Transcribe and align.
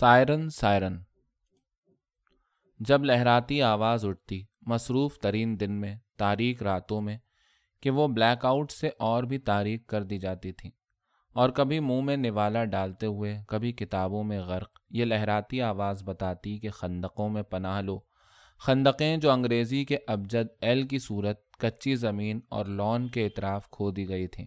Siren 0.00 0.50
siren. 0.50 0.98
جب 2.78 3.04
لہراتی 3.04 3.62
آواز 3.62 4.04
اٹھتی، 4.04 4.42
مصروف 4.60 5.18
ترین 5.18 5.60
دن 5.60 5.72
میں 5.72 5.96
تاریخ 6.18 6.62
راتوں 6.62 7.00
میں، 7.00 7.18
کہ 7.80 7.90
وہ 7.90 8.08
بلیک 8.08 8.44
آؤٹ 8.44 8.72
سے 8.72 8.90
اور 8.98 9.24
بھی 9.24 9.38
تاریخ 9.38 9.80
کر 9.86 10.02
دی 10.02 10.18
جاتی 10.18 10.52
تھیں۔ 10.52 10.70
اور 11.32 11.50
کبھی 11.50 11.80
منہ 11.80 12.00
میں 12.00 12.16
نوالا 12.16 12.64
ڈالتے 12.64 13.06
ہوئے، 13.06 13.38
کبھی 13.48 13.72
کتابوں 13.72 14.24
میں 14.24 14.40
غرق، 14.40 14.80
یہ 14.90 15.04
لہراتی 15.04 15.62
آواز 15.62 16.02
بتاتی 16.02 16.58
کہ 16.58 16.70
خندقوں 16.70 17.28
میں 17.28 17.42
پناہ 17.42 17.80
لو۔ 17.80 18.00
خندقیں 18.58 19.16
جو 19.16 19.30
انگریزی 19.30 19.84
کے 19.84 19.98
ابجد 20.06 20.48
ایل 20.60 20.86
کی 20.86 20.98
صورت، 20.98 21.50
کچی 21.58 21.96
زمین 21.96 22.40
اور 22.48 22.66
لون 22.66 23.08
کے 23.08 23.26
اطراف 23.26 23.70
کھو 23.70 23.90
دی 23.90 24.08
گئی 24.08 24.26
تھیں۔ 24.26 24.46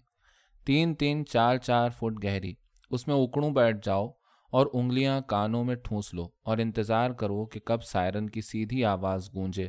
تین 0.65 0.95
تین 0.95 1.25
چار 1.25 1.57
چار 1.57 1.89
فٹ 1.89 2.23
گہری، 2.23 2.53
اس 2.89 3.07
میں 3.07 3.15
اکڑوں 3.15 3.51
بیٹھ 3.51 3.77
جاؤ 3.83 4.07
اور 4.53 4.67
انگلیاں 4.73 5.21
کانوں 5.21 5.63
میں 5.63 5.75
ٹھونس 5.75 6.13
لو 6.13 6.27
اور 6.43 6.57
انتظار 6.57 7.09
کرو 7.09 7.45
کہ 7.45 7.59
کب 7.59 7.83
سائرن 7.83 8.29
کی 8.29 8.41
سیدھی 8.41 8.85
آواز 8.85 9.29
گونجے۔ 9.35 9.67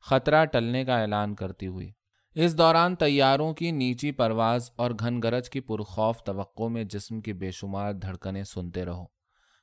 خطرہ 0.00 0.44
ٹلنے 0.44 0.84
کا 0.84 1.00
اعلان 1.00 1.34
کرتی 1.34 1.66
ہوئی۔ 1.66 1.92
اس 2.34 2.58
دوران 2.58 2.96
طیاروں 2.96 3.54
کی 3.54 3.70
نیچی 3.70 4.12
پرواز 4.12 4.70
اور 4.76 4.90
گھن 4.90 5.22
گرج 5.22 5.50
کی 5.50 5.60
پرخوف 5.60 6.22
توقع 6.22 6.62
میں 6.62 6.84
جسم 6.84 7.20
کی 7.20 7.32
بے 7.32 7.50
شمار 7.50 7.92
دھڑکنیں 7.92 8.42
سنتے 8.42 8.84
رہو۔ 8.84 9.04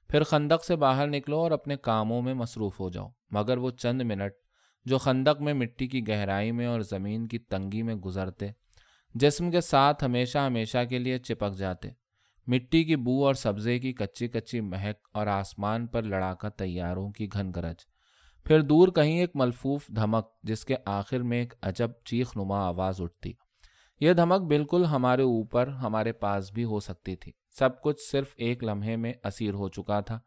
پھر 0.10 0.24
خندق 0.24 0.66
سے 0.66 0.76
باہر 0.76 1.08
نکلو 1.08 1.40
اور 1.40 1.52
اپنے 1.52 1.76
کاموں 1.76 2.22
میں 2.22 2.34
مصروف 2.34 2.80
ہو 2.80 2.90
جاؤ۔ 2.90 3.10
مگر 3.32 3.58
وہ 3.58 3.72
چند 3.72 4.02
منٹ 4.02 4.32
جو 4.86 4.98
خندق 4.98 5.42
میں 5.42 5.54
مٹی 5.54 5.88
کی 5.88 6.08
گہرائی 6.08 6.52
میں 6.52 6.66
اور 6.66 6.82
زمین 6.82 7.28
کی 7.28 7.40
تنگی 7.40 7.84
میں 7.84 7.96
گزرتے، 7.96 8.48
جسم 9.16 9.52
کے 9.52 9.62
ساتھ 9.62 10.04
ہمیشہ 10.04 10.38
ہمیشہ 10.38 10.78
کے 10.90 11.00
لیے 11.00 11.18
چپک 11.18 11.58
جاتے۔ 11.58 12.01
مٹی 12.48 12.84
کی 12.84 12.96
بو 12.96 13.26
اور 13.26 13.34
سبزے 13.34 13.80
کی 13.80 13.94
کچی 13.94 14.28
کچی 14.28 14.62
مہک 14.62 15.08
اور 15.14 15.28
آسمان 15.28 15.88
پر 15.88 16.04
لڑا 16.04 16.34
کر 16.34 16.50
تیاروں 16.50 17.12
کی 17.12 17.28
گھن 17.34 17.52
گرج۔ 17.56 17.76
پھر 18.44 18.62
دور 18.62 18.88
کہیں 18.88 19.20
ایک 19.20 19.32
ملفوف 19.36 19.88
دھمک، 19.88 20.28
جس 20.44 20.66
کے 20.66 20.76
آخر 20.86 21.20
میں 21.20 21.40
ایک 21.40 21.54
عجب 21.62 21.92
چیخ 22.06 22.38
نما 22.38 22.66
آواز 22.66 23.02
اٹھتی۔ 23.02 23.34
یہ 24.00 24.14
دھمک 24.14 24.42
بالکل 24.42 24.86
ہمارے 24.86 25.22
اوپر، 25.22 25.68
ہمارے 25.68 26.12
پاس 26.12 26.52
بھی 26.52 26.64
ہو 26.64 26.80
سکتی 26.80 27.16
تھی۔ 27.16 27.32
سب 27.52 27.82
کچھ 27.82 28.00
صرف 28.12 28.34
ایک 28.38 28.64
لمحے 28.64 28.96
میں 28.96 29.14
اسیر 29.24 29.54
ہو 29.54 29.68
چکا 29.68 30.00
تھا۔ 30.00 30.20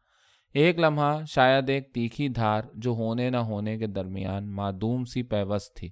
ایک 0.52 0.78
لمحہ 0.78 1.24
شاید 1.28 1.70
ایک 1.70 1.94
تیکھی 1.94 2.28
دھار 2.28 2.62
جو 2.74 2.90
ہونے 2.90 3.30
نہ 3.30 3.36
ہونے 3.36 3.78
کے 3.78 3.86
درمیان 3.86 4.50
معدوم 4.56 5.04
سی 5.04 5.22
پیوست 5.22 5.76
تھی۔ 5.76 5.90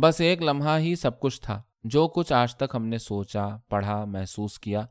بس 0.00 0.20
ایک 0.20 0.42
لمحہ 0.42 0.78
ہی 0.78 0.94
سب 0.94 1.20
کچھ 1.20 1.40
تھا۔ 1.40 1.62
جو 1.84 2.08
کچھ 2.08 2.32
آج 2.32 2.56
تک 2.56 2.74
ہم 2.74 2.86
نے 2.86 2.98
سوچا، 2.98 3.48
پڑھا، 3.68 4.04
محسوس 4.04 4.58
کیا 4.58 4.86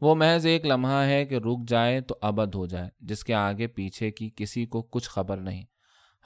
وہ 0.00 0.14
محض 0.14 0.46
ایک 0.46 0.66
لمحہ 0.66 1.04
ہے 1.04 1.24
کہ 1.24 1.34
رک 1.34 1.68
جائے 1.68 2.00
تو 2.00 2.14
ابد 2.20 2.54
ہو 2.54 2.66
جائے، 2.66 2.88
جس 3.00 3.24
کے 3.24 3.34
آگے 3.34 3.66
پیچھے 3.66 4.10
کی 4.10 4.30
کسی 4.36 4.66
کو 4.66 4.82
کچھ 4.82 5.08
خبر 5.08 5.36
نہیں۔ 5.36 5.64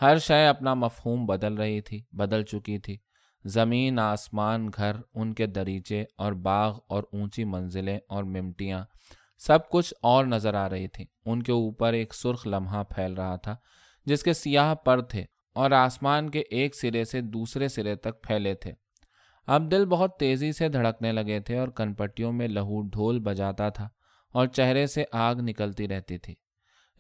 ہر 0.00 0.18
شے 0.18 0.46
اپنا 0.46 0.74
مفہوم 0.74 1.26
بدل 1.26 1.54
رہی 1.54 1.80
تھی، 1.80 2.02
بدل 2.12 2.42
چکی 2.42 2.78
تھی۔ 2.78 2.96
زمین، 3.44 3.98
آسمان، 3.98 4.70
گھر، 4.76 4.96
ان 5.14 5.34
کے 5.34 5.46
دریچے 5.46 6.04
اور 6.16 6.32
باغ 6.32 6.78
اور 6.88 7.02
اونچی 7.12 7.44
منزلیں 7.44 7.98
اور 8.08 8.24
ممٹیاں، 8.24 8.84
سب 9.38 9.68
کچھ 9.70 9.94
اور 10.02 10.24
نظر 10.24 10.54
آ 10.54 10.68
رہی 10.68 10.88
تھی 10.88 11.06
ان 11.24 11.42
کے 11.42 11.52
اوپر 11.52 11.92
ایک 11.92 12.14
سرخ 12.14 12.46
لمحہ 12.46 12.82
پھیل 12.84 13.14
رہا 13.14 13.36
تھا، 13.36 13.56
جس 14.04 14.22
کے 14.22 14.32
سیاہ 14.32 14.74
پر 14.74 15.00
تھے 15.00 15.24
اور 15.54 15.70
آسمان 15.70 16.30
کے 16.30 16.41
ایک 16.50 16.76
سرے 16.76 17.04
سے 17.04 17.20
دوسرے 17.20 17.68
سرے 17.68 17.96
تک 17.96 18.22
پھیلے 18.22 18.54
تھے۔ 18.54 18.72
اب 19.46 19.70
دل 19.70 19.86
بہت 19.86 20.16
تیزی 20.16 20.52
سے 20.52 20.69
دھڑکنے 20.69 21.12
لگے 21.12 21.41
تھے 21.41 21.58
اور 21.58 21.69
کنپٹیوں 21.69 22.33
میں 22.33 22.48
لہو 22.48 22.80
ڈھول 22.83 23.19
بجاتا 23.19 23.69
تھا 23.69 23.88
اور 24.32 24.47
چہرے 24.47 24.86
سے 24.86 25.05
آگ 25.12 25.34
نکلتی 25.34 25.88
رہتی 25.88 26.19
تھی۔ 26.19 26.34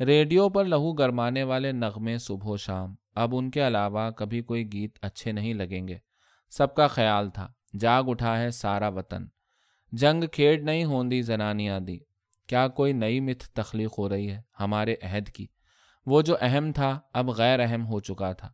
ریڈیو 0.00 0.48
پر 0.48 0.64
لہو 0.64 0.92
گرمانے 0.92 1.42
والے 1.42 1.72
نغمے 1.72 2.18
صبح 2.18 2.46
و 2.46 2.56
شام۔ 2.56 2.94
اب 3.14 3.36
ان 3.36 3.50
کے 3.50 3.66
علاوہ 3.66 4.10
کبھی 4.10 4.40
کوئی 4.40 4.72
گیت 4.72 4.98
اچھے 5.02 5.32
نہیں 5.32 5.54
لگیں 5.54 5.88
گے۔ 5.88 5.98
سب 6.50 6.74
کا 6.74 6.86
خیال 6.86 7.30
تھا۔ 7.30 7.48
جاگ 7.80 8.04
اٹھا 8.06 8.38
ہے 8.38 8.50
سارا 8.50 8.88
وطن۔ 8.88 9.26
جنگ 9.92 10.24
کھیڑ 10.32 10.60
نہیں 10.60 10.84
ہوندی 10.84 11.22
زنانی 11.22 11.70
آدی 11.70 11.98
کیا 12.46 12.68
کوئی 12.68 12.92
نئی 12.92 13.20
مت 13.20 13.40
تخلیق 13.40 13.98
ہو 13.98 14.08
رہی 14.08 14.30
ہے 14.30 14.40
ہمارے 14.60 14.94
عہد 15.02 15.28
کی؟ 15.28 15.46
وہ 16.06 16.22
جو 16.22 16.36
اہم 16.40 16.72
تھا 16.72 17.00
اب 17.12 17.30
غیر 17.30 17.60
اہم 17.60 17.86
ہو 17.86 18.00
چکا 18.00 18.32
تھا۔ 18.32 18.48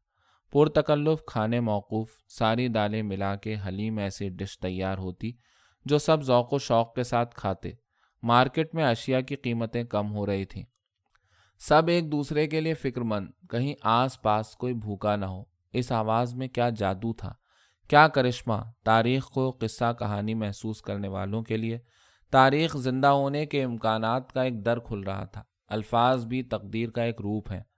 پرتکلف 0.57 1.25
کھانے 1.27 1.61
موقوف 1.61 2.09
ساری 2.29 2.69
دالیں 2.69 3.03
ملا 3.03 3.37
کے 3.37 3.57
حلیم 3.67 3.99
ایسی 3.99 4.29
ڈش 4.29 4.59
تیار 4.59 4.99
ہوتی 4.99 5.33
جو 5.85 5.99
سب 5.99 6.23
ذوق 6.23 6.53
و 6.53 6.59
شوق 6.59 6.95
کے 6.95 7.03
ساتھ 7.03 7.35
کھاتے۔ 7.35 7.71
مارکیٹ 8.23 8.75
میں 8.75 8.85
اشیاء 8.85 9.21
کی 9.21 9.37
قیمتیں 9.37 9.85
کم 9.85 10.13
ہو 10.13 10.27
رہی 10.27 10.45
تھیں۔ 10.45 10.63
سب 11.59 11.83
ایک 11.89 12.13
دوسرے 12.13 12.47
کے 12.47 12.61
لیے 12.61 12.75
فکر 12.75 13.01
مند، 13.01 13.29
کہیں 13.51 13.75
آس 13.83 14.23
پاس 14.23 14.57
کوئی 14.57 14.75
بھوکا 14.75 15.17
نہ 15.17 15.27
ہو۔ 15.27 15.45
اس 15.73 15.93
آواز 15.93 16.35
میں 16.35 16.49
کیا 16.49 16.71
جادو 16.71 17.13
تھا۔ 17.13 17.35
کیا 17.89 18.09
کرشمہ 18.09 18.63
تاریخ 18.85 19.25
کو 19.25 19.57
قصہ 19.61 19.93
کہانی 19.99 20.35
محسوس 20.35 20.83
کرنے 20.83 21.09
والوں 21.09 21.43
کے 21.43 21.57
لیے؟ 21.57 21.79
تاریخ 22.31 22.77
زندہ 22.77 23.07
ہونے 23.07 23.47
کے 23.47 23.65
امکانات 23.65 24.33
کا 24.33 24.43
ایک 24.43 24.65
در 24.65 24.79
کھل 24.79 25.01
رہا 25.01 25.25
تھا۔ 25.25 25.43
الفاظ 25.69 26.27
بھی 26.27 26.43
تقدیر 26.43 26.91
کا 26.91 27.03
ایک 27.03 27.21
روپ 27.21 27.53
ہے 27.53 27.76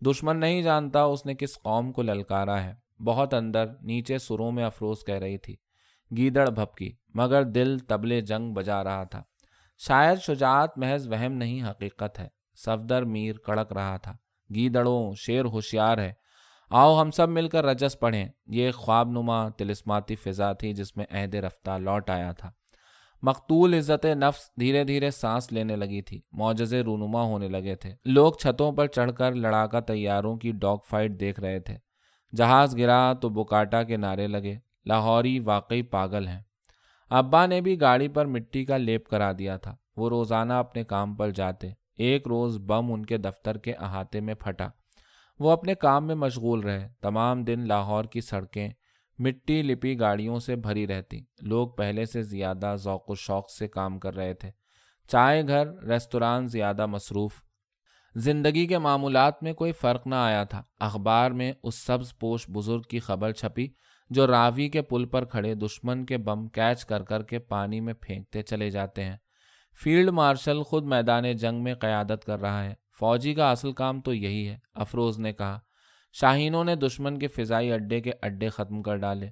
دشمن 0.00 0.40
نہیں 0.40 0.62
جانتا 0.62 1.02
اس 1.02 1.26
نے 1.26 1.34
کس 1.34 1.58
قوم 1.62 1.92
کو 1.92 2.02
للکارا 2.02 2.62
ہے۔ 2.64 2.74
بہت 3.04 3.34
اندر 3.34 3.66
نیچے 3.80 4.18
سروں 4.18 4.52
میں 4.52 4.64
افروز 4.64 5.04
کہہ 5.06 5.14
رہی 5.14 5.38
تھی۔ 5.38 5.56
گیدڑ 6.16 6.50
بھپکی، 6.50 6.92
مگر 7.14 7.42
دل 7.42 7.78
تبلے 7.78 8.20
جنگ 8.20 8.54
بجا 8.54 8.84
رہا 8.84 9.04
تھا۔ 9.04 9.22
شاید 9.78 10.18
شجاعت 10.18 10.78
محض 10.78 11.08
وہم 11.08 11.32
نہیں، 11.32 11.70
حقیقت 11.70 12.18
ہے۔ 12.18 12.28
صفدر 12.56 13.02
میر 13.02 13.36
کڑک 13.36 13.72
رہا 13.72 13.96
تھا۔ 13.96 14.16
گیدڑوں، 14.54 15.12
شیر 15.14 15.44
ہوشیار 15.44 15.98
ہے۔ 15.98 16.12
آؤ 16.70 17.00
ہم 17.00 17.10
سب 17.10 17.28
مل 17.28 17.48
کر 17.48 17.64
رجس 17.64 17.98
پڑھیں۔ 18.00 18.28
یہ 18.46 18.70
خواب 18.70 19.08
نما 19.08 19.48
تلسماتی 19.48 20.16
فضا 20.16 20.52
تھی 20.52 20.72
جس 20.72 20.96
میں 20.96 21.06
عہد 21.10 21.34
رفتہ 21.34 21.70
لوٹ 21.70 22.10
آیا 22.10 22.32
تھا۔ 22.32 22.50
مقتول 23.22 23.74
عزت 23.74 24.04
نفس 24.04 24.50
دھیرے 24.60 24.84
دھیرے 24.84 25.10
سانس 25.10 25.52
لینے 25.52 25.76
لگی 25.76 26.02
تھی۔ 26.02 26.20
معجزے 26.32 26.80
رونما 26.80 27.22
ہونے 27.22 27.48
لگے 27.48 27.74
تھے۔ 27.74 27.94
لوگ 28.04 28.32
چھتوں 28.32 28.72
پر 28.72 28.86
چڑھ 28.86 29.12
کر 29.12 29.34
لڑاکا 29.34 29.80
تیاروں 29.80 30.36
کی 30.36 30.52
ڈاگ 30.52 30.76
فائٹ 30.88 31.20
دیکھ 31.20 31.40
رہے 31.40 31.60
تھے۔ 31.60 31.76
جہاز 32.36 32.76
گرا 32.76 33.12
تو 33.12 33.28
بکاٹا 33.28 33.82
کے 33.82 33.96
نعرے 33.96 34.26
لگے۔ 34.26 34.56
لاہوری 34.84 35.38
واقعی 35.38 35.82
پاگل 35.82 36.28
ہیں۔ 36.28 36.42
ابا 37.10 37.46
نے 37.46 37.60
بھی 37.60 37.80
گاڑی 37.80 38.08
پر 38.08 38.26
مٹی 38.26 38.64
کا 38.64 38.76
لیپ 38.76 39.08
کرا 39.08 39.32
دیا 39.38 39.56
تھا۔ 39.56 39.76
وہ 39.96 40.08
روزانہ 40.08 40.52
اپنے 40.52 40.84
کام 40.84 41.14
پر 41.14 41.30
جاتے۔ 41.30 41.70
ایک 41.96 42.26
روز 42.26 42.58
بم 42.58 42.92
ان 42.92 43.06
کے 43.06 43.16
دفتر 43.16 43.58
کے 43.58 43.72
احاطے 43.72 44.20
میں 44.20 44.34
پھٹا۔ 44.34 44.68
وہ 45.38 45.50
اپنے 45.50 45.74
کام 45.74 46.06
میں 46.06 46.14
مشغول 46.14 46.60
رہے۔ 46.60 46.88
تمام 47.00 47.44
دن 47.44 47.60
لاہور 47.68 48.04
کی 48.04 48.20
سڑکیں 48.20 48.68
مٹی 49.18 49.62
لپی 49.62 50.00
گاڑیوں 50.00 50.38
سے 50.38 50.56
بھری 50.56 50.86
رہتی۔ 50.86 51.20
لوگ 51.42 51.68
پہلے 51.68 52.04
سے 52.04 52.22
زیادہ 52.22 52.74
ذوق 52.78 53.10
و 53.10 53.14
شوق 53.14 53.50
سے 53.50 53.68
کام 53.68 53.98
کر 53.98 54.14
رہے 54.16 54.34
تھے۔ 54.34 54.50
چائے 55.08 55.48
گھر، 55.48 55.82
ریستوران 55.82 56.46
زیادہ 56.46 56.86
مصروف۔ 56.86 57.32
زندگی 58.14 58.66
کے 58.66 58.78
معمولات 58.78 59.42
میں 59.42 59.52
کوئی 59.52 59.72
فرق 59.72 60.06
نہ 60.06 60.14
آیا 60.14 60.44
تھا۔ 60.44 60.62
اخبار 60.80 61.30
میں 61.30 61.52
اس 61.62 61.74
سبز 61.74 62.18
پوش 62.18 62.50
بزرگ 62.50 62.80
کی 62.80 62.98
خبر 62.98 63.32
چھپی 63.32 63.68
جو 64.10 64.26
راوی 64.26 64.68
کے 64.68 64.82
پل 64.82 65.04
پر 65.04 65.24
کھڑے 65.24 65.54
دشمن 65.54 66.06
کے 66.06 66.18
بم 66.18 66.48
کیچ 66.48 66.84
کر 66.84 67.02
کر 67.02 67.22
کے 67.22 67.38
پانی 67.38 67.80
میں 67.80 67.94
پھینکتے 67.94 68.42
چلے 68.42 68.70
جاتے 68.70 69.04
ہیں۔ 69.04 69.16
فیلڈ 69.82 70.08
مارشل 70.08 70.62
خود 70.62 70.84
میدان 70.84 71.36
جنگ 71.36 71.62
میں 71.62 71.74
قیادت 71.74 72.24
کر 72.24 72.40
رہا 72.40 72.64
ہے۔ 72.64 72.74
فوجی 72.98 73.34
کا 73.34 73.50
اصل 73.50 73.72
کام 73.72 74.00
تو 74.00 74.14
یہی 74.14 74.48
ہے، 74.48 74.58
افروز 74.74 75.18
نے 75.18 75.32
کہا۔ 75.32 75.60
شاہینوں 76.12 76.64
نے 76.64 76.74
دشمن 76.76 77.18
کے 77.18 77.28
فضائی 77.28 77.72
اڈے 77.72 78.00
کے 78.00 78.12
اڈے 78.22 78.48
ختم 78.48 78.82
کر 78.82 78.96
ڈالے۔ 78.96 79.30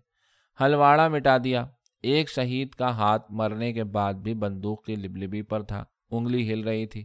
ہلواڑا 0.60 1.08
مٹا 1.08 1.36
دیا۔ 1.44 1.66
ایک 2.02 2.30
شہید 2.30 2.70
کا 2.70 2.90
ہاتھ 2.90 3.32
مرنے 3.32 3.72
کے 3.72 3.84
بعد 3.84 4.14
بھی 4.14 4.34
بندوق 4.34 4.84
کی 4.84 4.96
لبلبی 4.96 5.42
پر 5.42 5.62
تھا۔ 5.62 5.84
انگلی 6.10 6.52
ہل 6.52 6.60
رہی 6.64 6.86
تھی۔ 6.86 7.04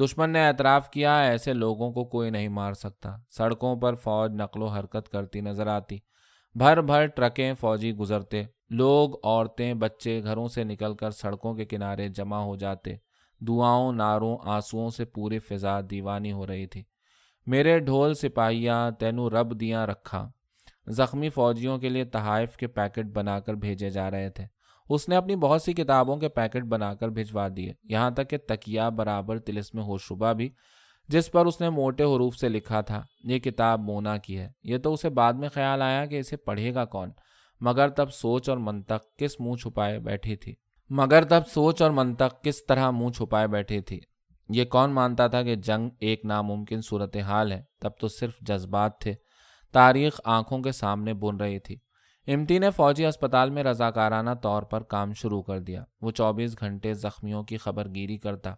دشمن 0.00 0.30
نے 0.30 0.46
اعتراف 0.46 0.90
کیا، 0.90 1.18
ایسے 1.18 1.52
لوگوں 1.52 1.92
کو 1.92 2.04
کوئی 2.04 2.30
نہیں 2.30 2.48
مار 2.48 2.72
سکتا۔ 2.72 3.16
سڑکوں 3.28 3.76
پر 3.76 3.94
فوج 3.94 4.30
نقل 4.32 4.62
و 4.62 4.66
حرکت 4.66 5.08
کرتی 5.08 5.40
نظر 5.40 5.66
آتی۔ 5.66 5.98
بھر 6.54 6.80
بھر 6.80 7.06
ٹرکیں 7.06 7.54
فوجی 7.54 7.92
گزرتے۔ 7.92 8.42
لوگ، 8.70 9.26
عورتیں، 9.26 9.74
بچے 9.74 10.22
گھروں 10.22 10.48
سے 10.48 10.64
نکل 10.64 10.94
کر 10.94 11.10
سڑکوں 11.10 11.54
کے 11.54 11.64
کنارے 11.64 12.08
جمع 12.08 12.36
ہو 12.36 12.56
جاتے۔ 12.56 12.96
دعاؤں 13.40 13.92
ناروں 13.92 14.38
آنسوؤں 14.44 14.90
سے 14.90 15.04
پوری 15.04 15.38
فضا 15.38 15.80
دیوانی 15.90 16.32
ہو 16.32 16.46
رہی 16.46 16.66
تھی۔ 16.66 16.82
میرے 17.46 17.78
ڈھول 17.78 18.14
سپاہیاں 18.14 18.90
تینو 18.90 19.30
رب 19.30 19.60
دیاں 19.60 19.86
رکھا۔ 19.86 20.30
زخمی 20.88 21.28
فوجیوں 21.28 21.78
کے 21.78 21.88
لیے 21.88 22.04
تحائف 22.04 22.56
کے 22.56 22.66
پیکٹ 22.66 23.06
بنا 23.06 23.40
کر 23.40 23.54
بھیجے 23.54 23.90
جا 23.90 24.10
رہے 24.10 24.30
تھے۔ 24.30 24.44
اس 24.88 25.08
نے 25.08 25.16
اپنی 25.16 25.36
بہت 25.36 25.62
سی 25.62 25.72
کتابوں 25.72 26.16
کے 26.16 26.28
پیکٹ 26.28 26.64
بنا 26.64 26.94
کر 26.94 27.08
بھجوا 27.08 27.48
دیے۔ 27.56 27.72
یہاں 27.84 28.10
تک 28.10 28.30
کہ 28.30 28.38
تکیا 28.38 28.88
برابر 28.88 29.38
تلس 29.38 29.74
میں 29.74 29.82
ہو 29.82 29.98
شبہ 29.98 30.32
بھی، 30.32 30.50
جس 31.08 31.32
پر 31.32 31.46
اس 31.46 31.60
نے 31.60 31.70
موٹے 31.70 32.04
حروف 32.04 32.36
سے 32.36 32.48
لکھا 32.48 32.80
تھا، 32.80 33.02
یہ 33.24 33.38
کتاب 33.38 33.80
مونا 33.80 34.16
کی 34.16 34.38
ہے۔ 34.38 34.50
یہ 34.62 34.78
تو 34.78 34.92
اسے 34.92 35.08
بعد 35.08 35.32
میں 35.32 35.48
خیال 35.48 35.82
آیا 35.82 36.06
کہ 36.06 36.18
اسے 36.18 36.36
پڑھے 36.36 36.74
گا 36.74 36.84
کون۔ 36.84 37.10
مگر 37.60 37.88
تب 37.88 38.12
سوچ 38.12 38.48
اور 38.48 38.58
منطق 38.58 39.18
کس 39.18 39.40
منہ 39.40 39.54
چھپائے 39.54 39.98
بیٹھی 39.98 40.36
تھی۔ 40.36 40.54
مگر 40.90 41.24
تب 41.24 41.40
سوچ 41.46 41.82
اور 41.82 41.90
منطق 41.90 42.44
کس 42.44 42.66
طرح 42.66 42.90
منہ 42.90 43.08
چھپائے 43.08 43.46
بیٹھی 43.46 43.80
تھی 43.80 44.00
یہ 44.48 44.64
کون 44.64 44.90
مانتا 44.90 45.26
تھا 45.26 45.42
کہ 45.42 45.54
جنگ 45.54 45.88
ایک 46.00 46.24
ناممکن 46.24 46.80
صورتحال 46.80 47.52
ہے؟ 47.52 47.62
تب 47.80 47.90
تو 48.00 48.08
صرف 48.08 48.38
جذبات 48.40 49.00
تھے۔ 49.00 49.14
تاریخ 49.72 50.20
آنکھوں 50.24 50.58
کے 50.58 50.72
سامنے 50.72 51.14
بن 51.14 51.36
رہی 51.36 51.58
تھی۔ 51.58 51.76
امتی 52.26 52.58
نے 52.58 52.70
فوجی 52.70 53.06
اسپتال 53.06 53.50
میں 53.50 53.64
رضاکارانہ 53.64 54.30
طور 54.42 54.62
پر 54.62 54.82
کام 54.82 55.12
شروع 55.12 55.42
کر 55.42 55.58
دیا۔ 55.58 55.84
وہ 56.00 56.10
چوبیس 56.10 56.60
گھنٹے 56.60 56.94
زخمیوں 56.94 57.42
کی 57.42 57.56
خبر 57.56 57.88
گیری 57.94 58.16
کرتا۔ 58.16 58.54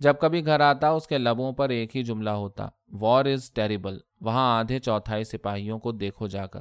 جب 0.00 0.14
کبھی 0.20 0.46
گھر 0.46 0.60
آتا، 0.60 0.88
اس 0.88 1.06
کے 1.06 1.18
لبوں 1.18 1.52
پر 1.52 1.68
ایک 1.68 1.96
ہی 1.96 2.02
جملہ 2.02 2.30
ہوتا 2.30 2.68
وار 2.92 3.24
از 3.24 3.52
ٹیریبل 3.52 3.98
وہاں 4.20 4.58
آدھے 4.58 4.78
چوتھائی 4.78 5.24
سپاہیوں 5.24 5.78
کو 5.78 5.92
دیکھو 5.92 6.26
جا 6.26 6.46
کر۔ 6.46 6.60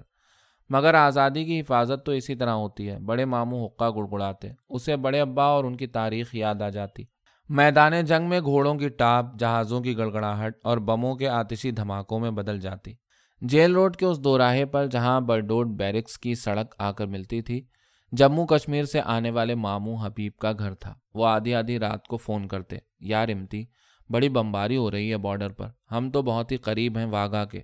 مگر 0.70 0.94
آزادی 0.94 1.46
کی 1.46 1.60
حفاظت 1.60 2.06
تو 2.06 2.12
اسی 2.12 2.36
طرح 2.36 2.50
ہوتی 2.50 2.90
ہے۔ 2.90 3.00
بڑے 3.00 3.26
ماموں 3.26 3.66
حقہ 3.66 3.90
گڑگڑاتے 3.96 4.50
اسے 4.70 4.96
بڑے 4.96 5.22
ابا 5.22 5.44
اور 5.44 5.64
ان 5.64 5.78
کی 5.78 5.88
تاریخ 5.88 6.36
یاد 6.36 6.62
آ 6.62 6.70
جاتی۔ 6.70 7.04
میدان 7.50 8.06
جنگ 8.06 8.30
میں 8.30 8.40
گھوڑوں 8.40 8.76
کی 8.76 8.90
ٹاپ، 8.90 9.26
جہازوں 9.40 9.82
کی 9.82 9.98
گڑگڑاہٹ 9.98 10.54
اور 10.64 10.78
بموں 10.78 11.16
کے 11.16 11.28
آتشی 11.28 11.72
دھماکوں 11.72 12.20
میں 12.20 12.32
بدل 12.32 12.60
جاتی۔ 12.60 12.94
جیل 13.42 13.74
روڈ 13.74 13.96
کے 13.96 14.06
اس 14.06 14.24
دوراہے 14.24 14.66
پر 14.66 14.88
جہاں 14.88 15.22
برڈوڈ 15.22 15.68
بیرکس 15.68 16.18
کی 16.18 16.36
سڑک 16.36 16.76
آ 16.78 16.92
کر 16.92 17.06
ملتی 17.06 17.42
تھی، 17.42 17.66
جموں 18.12 18.48
کشمیر 18.48 18.84
سے 18.84 19.02
آنے 19.06 19.32
والے 19.32 19.56
ماموں 19.56 20.06
حبیب 20.06 20.36
کا 20.36 20.52
گھر 20.60 20.74
تھا۔ 20.74 20.94
وہ 21.14 21.26
آدھی 21.26 21.56
آدھی 21.56 21.80
رات 21.80 22.08
کو 22.08 22.18
فون 22.18 22.48
کرتے 22.48 22.78
یار 23.00 23.30
امتی 23.30 23.64
بڑی 24.10 24.30
بمباری 24.30 24.78
ہو 24.78 24.92
رہی 24.92 25.12
ہے 25.12 25.18
بارڈر 25.18 25.50
پر، 25.50 25.68
ہم 25.92 26.12
تو 26.12 26.22
بہت 26.22 26.52
ہی 26.52 26.58
قریب 26.58 26.98
ہیں 26.98 27.06
واگا 27.06 27.46
کے۔ 27.46 27.62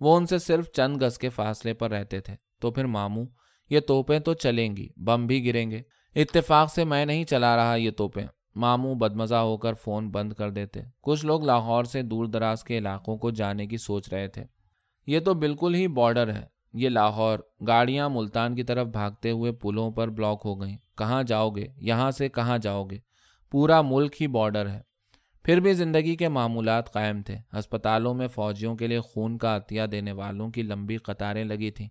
وہ 0.00 0.16
ان 0.16 0.26
سے 0.26 0.38
صرف 0.38 0.70
چند 0.72 1.02
گز 1.02 1.18
کے 1.18 1.28
فاصلے 1.28 1.74
پر 1.74 1.90
رہتے 1.90 2.20
تھے۔ 2.20 2.34
تو 2.60 2.70
پھر 2.70 2.84
ماموں، 2.84 3.26
یہ 3.70 3.80
توپیں 3.80 4.18
تو 4.18 4.34
چلیں 4.34 4.76
گی، 4.76 4.88
بم 4.96 5.26
بھی 5.26 5.46
گریں 5.46 5.70
گے۔ 5.70 5.82
اتفاق 6.16 6.74
سے 6.74 6.84
میں 6.84 7.06
نہیں 7.06 7.24
چلا 7.24 7.56
رہا 7.56 7.74
یہ 7.74 7.90
توپیں۔ 7.90 8.26
ماموں 8.54 8.94
بدمزہ 8.94 9.34
ہو 9.34 9.56
کر 9.56 9.74
فون 9.74 10.10
بند 10.10 10.32
کر 10.32 10.50
دیتے۔ 10.50 10.80
کچھ 11.00 11.26
لوگ 11.26 11.44
لاہور 11.44 11.84
سے 11.84 12.02
دور 12.02 12.26
دراز 12.26 12.64
کے 12.64 12.78
علاقوں 12.78 13.16
کو 13.16 13.30
جانے 13.30 13.66
کی 13.66 13.76
سوچ 13.76 14.08
رہے 14.12 14.28
تھے۔ 14.28 14.44
یہ 15.06 15.20
تو 15.20 15.34
بالکل 15.34 15.74
ہی 15.74 15.88
بارڈر 15.88 16.32
ہے۔ 16.34 16.46
یہ 16.72 16.88
لاہور۔ 16.88 17.38
گاڑیاں 17.66 18.08
ملتان 18.08 18.54
کی 18.54 18.62
طرف 18.62 18.86
بھاگتے 18.86 19.30
ہوئے 19.30 19.52
پلوں 19.52 19.90
پر 19.90 20.08
بلاک 20.08 20.42
ہو 20.44 20.60
گئیں۔ 20.60 20.76
کہاں 20.98 21.22
جاؤ 21.22 21.50
گے؟ 21.50 21.66
یہاں 21.76 22.10
سے 22.10 22.28
کہاں 22.28 22.58
جاؤ 22.58 22.84
گے؟ 22.84 22.98
پورا 23.50 23.82
ملک 23.82 24.22
ہی 24.22 24.26
بارڈر 24.26 24.68
ہے۔ 24.68 24.80
پھر 25.42 25.60
بھی 25.60 25.72
زندگی 25.72 26.16
کے 26.16 26.28
معمولات 26.28 26.92
قائم 26.92 27.22
تھے۔ 27.22 27.36
ہسپتالوں 27.58 28.14
میں 28.14 28.28
فوجیوں 28.28 28.76
کے 28.76 28.86
لیے 28.86 29.00
خون 29.00 29.38
کا 29.38 29.56
عطیہ 29.56 29.82
دینے 29.82 30.12
والوں 30.12 30.50
کی 30.50 30.62
لمبی 30.62 30.96
قطاریں 30.96 31.44
لگی 31.44 31.70
تھیں۔ 31.70 31.88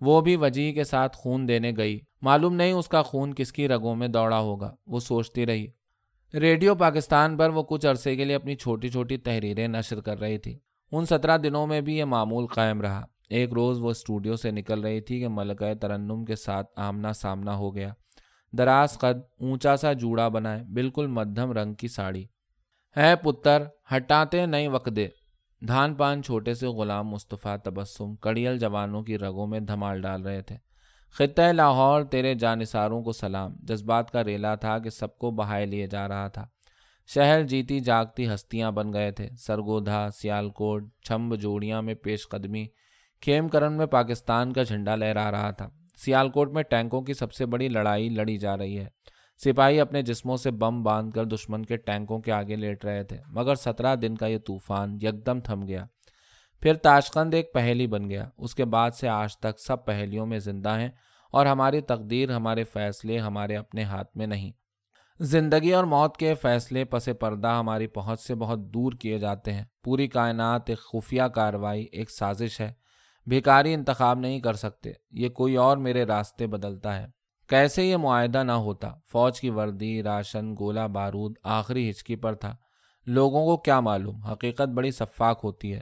وہ 0.00 0.20
بھی 0.20 0.36
وجہ 0.36 0.72
کے 0.72 0.84
ساتھ 0.84 1.16
خون 1.16 1.48
دینے 1.48 1.72
گئی۔ 1.76 2.00
معلوم 2.22 2.54
نہیں 2.54 2.72
اس 2.72 2.88
کا 2.88 3.02
خون 3.02 3.34
کس 3.34 3.52
کی 3.52 3.68
رگوں 3.68 3.96
میں 3.96 4.08
دوڑا 4.08 4.38
ہوگا۔ 4.38 4.74
وہ 4.86 5.00
سوچتی 5.00 5.46
رہی۔ 5.46 5.66
ریڈیو 6.34 6.74
پاکستان 6.74 7.36
پر 7.36 7.48
وہ 7.48 7.62
کچھ 7.62 7.86
عرصے 7.86 8.16
کے 8.16 8.24
لیے 8.24 8.36
اپنی 8.36 8.56
چھوٹی 8.56 8.88
چھوٹی 8.88 9.16
تحریریں 9.16 9.68
نشر 9.68 10.00
کر 10.00 10.20
رہی 10.20 10.38
تھی۔ 10.38 10.58
ان 10.92 11.06
سترہ 11.06 11.38
دنوں 11.38 11.66
میں 11.66 11.80
بھی 11.80 11.98
یہ 11.98 12.04
معمول 12.04 12.46
قائم 12.46 12.80
رہا۔ 12.80 13.06
ایک 13.28 13.52
روز 13.52 13.80
وہ 13.80 13.90
اسٹوڈیو 13.90 14.36
سے 14.36 14.50
نکل 14.50 14.80
رہی 14.80 15.00
تھی 15.00 15.20
کہ 15.20 15.28
ملکہ 15.28 15.74
ترنم 15.74 16.24
کے 16.24 16.36
ساتھ 16.36 16.72
آمنا 16.76 17.12
سامنا 17.12 17.56
ہو 17.56 17.76
گیا۔ 17.76 17.92
دراز 18.52 18.98
قد 18.98 19.20
اونچا 19.40 19.76
سا 19.76 19.92
جوڑا 19.92 20.28
بنائے، 20.28 20.64
بالکل 20.64 21.06
مدھم 21.06 21.52
رنگ 21.52 21.74
کی 21.74 21.88
ساڑی۔ 21.88 22.24
ہے 22.96 23.16
پتر، 23.16 23.62
ہٹاتے 23.96 24.46
نئی 24.46 24.68
وقدے۔ 24.68 25.08
دھان 25.68 25.94
پان 25.94 26.22
چھوٹے 26.22 26.54
سے 26.54 26.66
غلام 26.66 27.08
مصطفیٰ 27.08 27.56
تبسم، 27.64 28.16
کڑیل 28.16 28.58
جوانوں 28.58 29.02
کی 29.02 29.18
رگوں 29.18 29.46
میں 29.46 29.60
دھمال 29.60 30.00
ڈال 30.00 30.22
رہے 30.22 30.42
تھے۔ 30.42 30.56
خطہ 31.10 31.42
لاہور 31.42 32.02
تیرے 32.02 32.34
جانثاروں 32.34 33.02
کو 33.02 33.12
سلام۔ 33.12 33.54
جذبات 33.62 34.10
کا 34.10 34.24
ریلا 34.24 34.54
تھا 34.54 34.78
کہ 34.78 34.90
سب 34.90 35.18
کو 35.18 35.30
بہائے 35.30 35.66
لیے 35.66 35.86
جا 35.86 36.08
رہا 36.08 36.28
تھا۔ 36.28 36.46
شہر 37.06 37.42
جیتی 37.42 37.80
جاگتی 37.80 38.28
ہستیاں 38.28 38.70
بن 38.70 38.92
گئے 38.92 39.10
تھے۔ 39.10 39.28
سرگودھا 39.38 40.10
سیالکوٹ، 40.10 40.84
چھمب 41.04 41.36
جوڑیاں 41.36 41.82
میں 41.82 41.94
پیش 41.94 42.28
قدمی 42.28 42.66
کھیم 43.20 43.48
کرن 43.48 43.72
میں 43.72 43.86
پاکستان 43.86 44.52
کا 44.52 44.62
جھنڈا 44.62 44.96
لہرا 44.96 45.30
رہا 45.30 45.50
تھا۔ 45.50 45.68
سیالکوٹ 45.96 46.52
میں 46.52 46.62
ٹینکوں 46.62 47.02
کی 47.02 47.14
سب 47.14 47.32
سے 47.32 47.46
بڑی 47.46 47.68
لڑائی 47.68 48.08
لڑی 48.08 48.38
جا 48.38 48.56
رہی 48.56 48.78
ہے۔ 48.78 48.86
سپاہی 49.44 49.80
اپنے 49.80 50.02
جسموں 50.02 50.36
سے 50.36 50.50
بم 50.50 50.82
باندھ 50.82 51.14
کر 51.14 51.24
دشمن 51.24 51.64
کے 51.64 51.76
ٹینکوں 51.76 52.18
کے 52.18 52.32
آگے 52.32 52.56
لیٹ 52.56 52.84
رہے 52.84 53.04
تھے۔ 53.04 53.16
مگر 53.26 53.54
سترہ 53.54 53.96
دن 53.96 54.14
کا 54.14 54.26
یہ 54.26 54.38
طوفان 54.38 54.98
یکدم 55.02 55.40
تھم 55.40 55.66
گیا۔ 55.66 55.84
پھر 56.60 56.74
تاشقند 56.74 57.34
ایک 57.34 57.52
پہلی 57.52 57.86
بن 57.86 58.10
گیا۔ 58.10 58.28
اس 58.38 58.54
کے 58.54 58.64
بعد 58.64 58.90
سے 58.90 59.08
آج 59.08 59.38
تک 59.38 59.60
سب 59.60 59.84
پہلیوں 59.84 60.26
میں 60.26 60.38
زندہ 60.38 60.78
ہیں 60.78 60.88
اور 61.32 61.46
ہماری 61.46 61.80
تقدیر، 61.80 62.36
ہمارے 62.36 62.64
فیصلے 62.64 63.18
ہمارے 63.18 63.56
اپنے 63.56 63.82
ہاتھ 63.82 64.16
میں 64.16 64.26
نہیں۔ 64.26 64.52
زندگی 65.20 65.72
اور 65.72 65.84
موت 65.84 66.16
کے 66.16 66.34
فیصلے 66.34 66.84
پس 66.84 67.08
پردہ 67.20 67.48
ہماری 67.48 67.86
پہنچ 67.86 68.20
سے 68.20 68.34
بہت 68.34 68.58
دور 68.58 68.92
کیے 68.92 69.18
جاتے 69.18 69.52
ہیں۔ 69.52 69.64
پوری 69.84 70.06
کائنات 70.06 70.70
ایک 70.70 70.78
خفیہ 70.78 71.22
کارروائی، 71.22 71.86
ایک 71.92 72.10
سازش 72.10 72.60
ہے۔ 72.60 72.72
بھیکاری 73.26 73.74
انتخاب 73.74 74.18
نہیں 74.18 74.40
کر 74.40 74.54
سکتے۔ 74.54 74.92
یہ 75.10 75.28
کوئی 75.28 75.56
اور 75.56 75.76
میرے 75.76 76.04
راستے 76.04 76.46
بدلتا 76.46 77.02
ہے۔ 77.02 77.06
کیسے 77.48 77.84
یہ 77.84 77.96
معاہدہ 77.96 78.42
نہ 78.42 78.52
ہوتا؟ 78.52 78.90
فوج 79.12 79.40
کی 79.40 79.50
وردی، 79.50 80.02
راشن 80.02 80.54
گولا 80.58 80.86
بارود، 80.86 81.34
آخری 81.42 81.90
ہچکی 81.90 82.16
پر 82.16 82.34
تھا۔ 82.34 82.56
لوگوں 83.06 83.44
کو 83.44 83.56
کیا 83.56 83.80
معلوم؟ 83.80 84.24
حقیقت 84.24 84.68
بڑی 84.68 84.90
شفاق 84.90 85.44
ہوتی 85.44 85.74
ہے۔ 85.74 85.80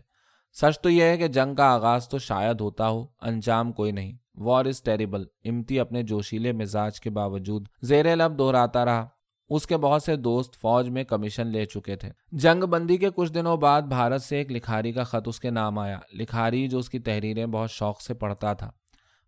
سچ 0.60 0.80
تو 0.80 0.90
یہ 0.90 1.02
ہے 1.02 1.16
کہ 1.16 1.28
جنگ 1.28 1.54
کا 1.54 1.64
آغاز 1.64 2.08
تو 2.08 2.18
شاید 2.18 2.60
ہوتا 2.60 2.88
ہو، 2.88 3.06
انجام 3.20 3.72
کوئی 3.72 3.92
نہیں۔ 3.92 4.12
وار 4.34 4.64
از 4.64 4.82
ٹیریبل 4.82 5.24
امتی 5.44 5.80
اپنے 5.80 6.02
جوشیلے 6.02 6.52
مزاج 6.52 7.00
کے 7.00 7.10
باوجود 7.10 7.68
زیر 7.82 8.16
لب 8.16 8.38
دہراتا 8.38 8.84
رہا۔ 8.84 9.08
اس 9.48 9.66
کے 9.66 9.76
بہت 9.76 10.02
سے 10.02 10.16
دوست 10.16 10.54
فوج 10.54 10.88
میں 10.88 11.04
کمیشن 11.04 11.46
لے 11.46 11.64
چکے 11.64 11.96
تھے۔ 11.96 12.10
جنگ 12.32 12.64
بندی 12.64 12.96
کے 12.96 13.10
کچھ 13.14 13.32
دنوں 13.32 13.56
بعد 13.56 13.82
بھارت 13.82 14.22
سے 14.22 14.36
ایک 14.36 14.52
لکھاری 14.52 14.92
کا 14.92 15.02
خط 15.02 15.28
اس 15.28 15.40
کے 15.40 15.50
نام 15.50 15.78
آیا۔ 15.78 15.98
لکھاری 16.12 16.68
جو 16.68 16.78
اس 16.78 16.90
کی 16.90 16.98
تحریریں 16.98 17.46
بہت 17.46 17.70
شوق 17.70 18.00
سے 18.00 18.14
پڑھتا 18.14 18.52
تھا۔ 18.52 18.70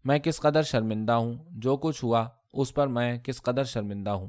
میں 0.04 0.18
کس 0.18 0.40
قدر 0.40 0.62
شرمندہ 0.62 1.12
ہوں، 1.12 1.34
جو 1.50 1.76
کچھ 1.76 2.04
ہوا، 2.04 2.28
اس 2.52 2.74
پر 2.74 2.86
میں 2.86 3.18
کس 3.18 3.42
قدر 3.42 3.64
شرمندہ 3.64 4.10
ہوں۔ 4.10 4.28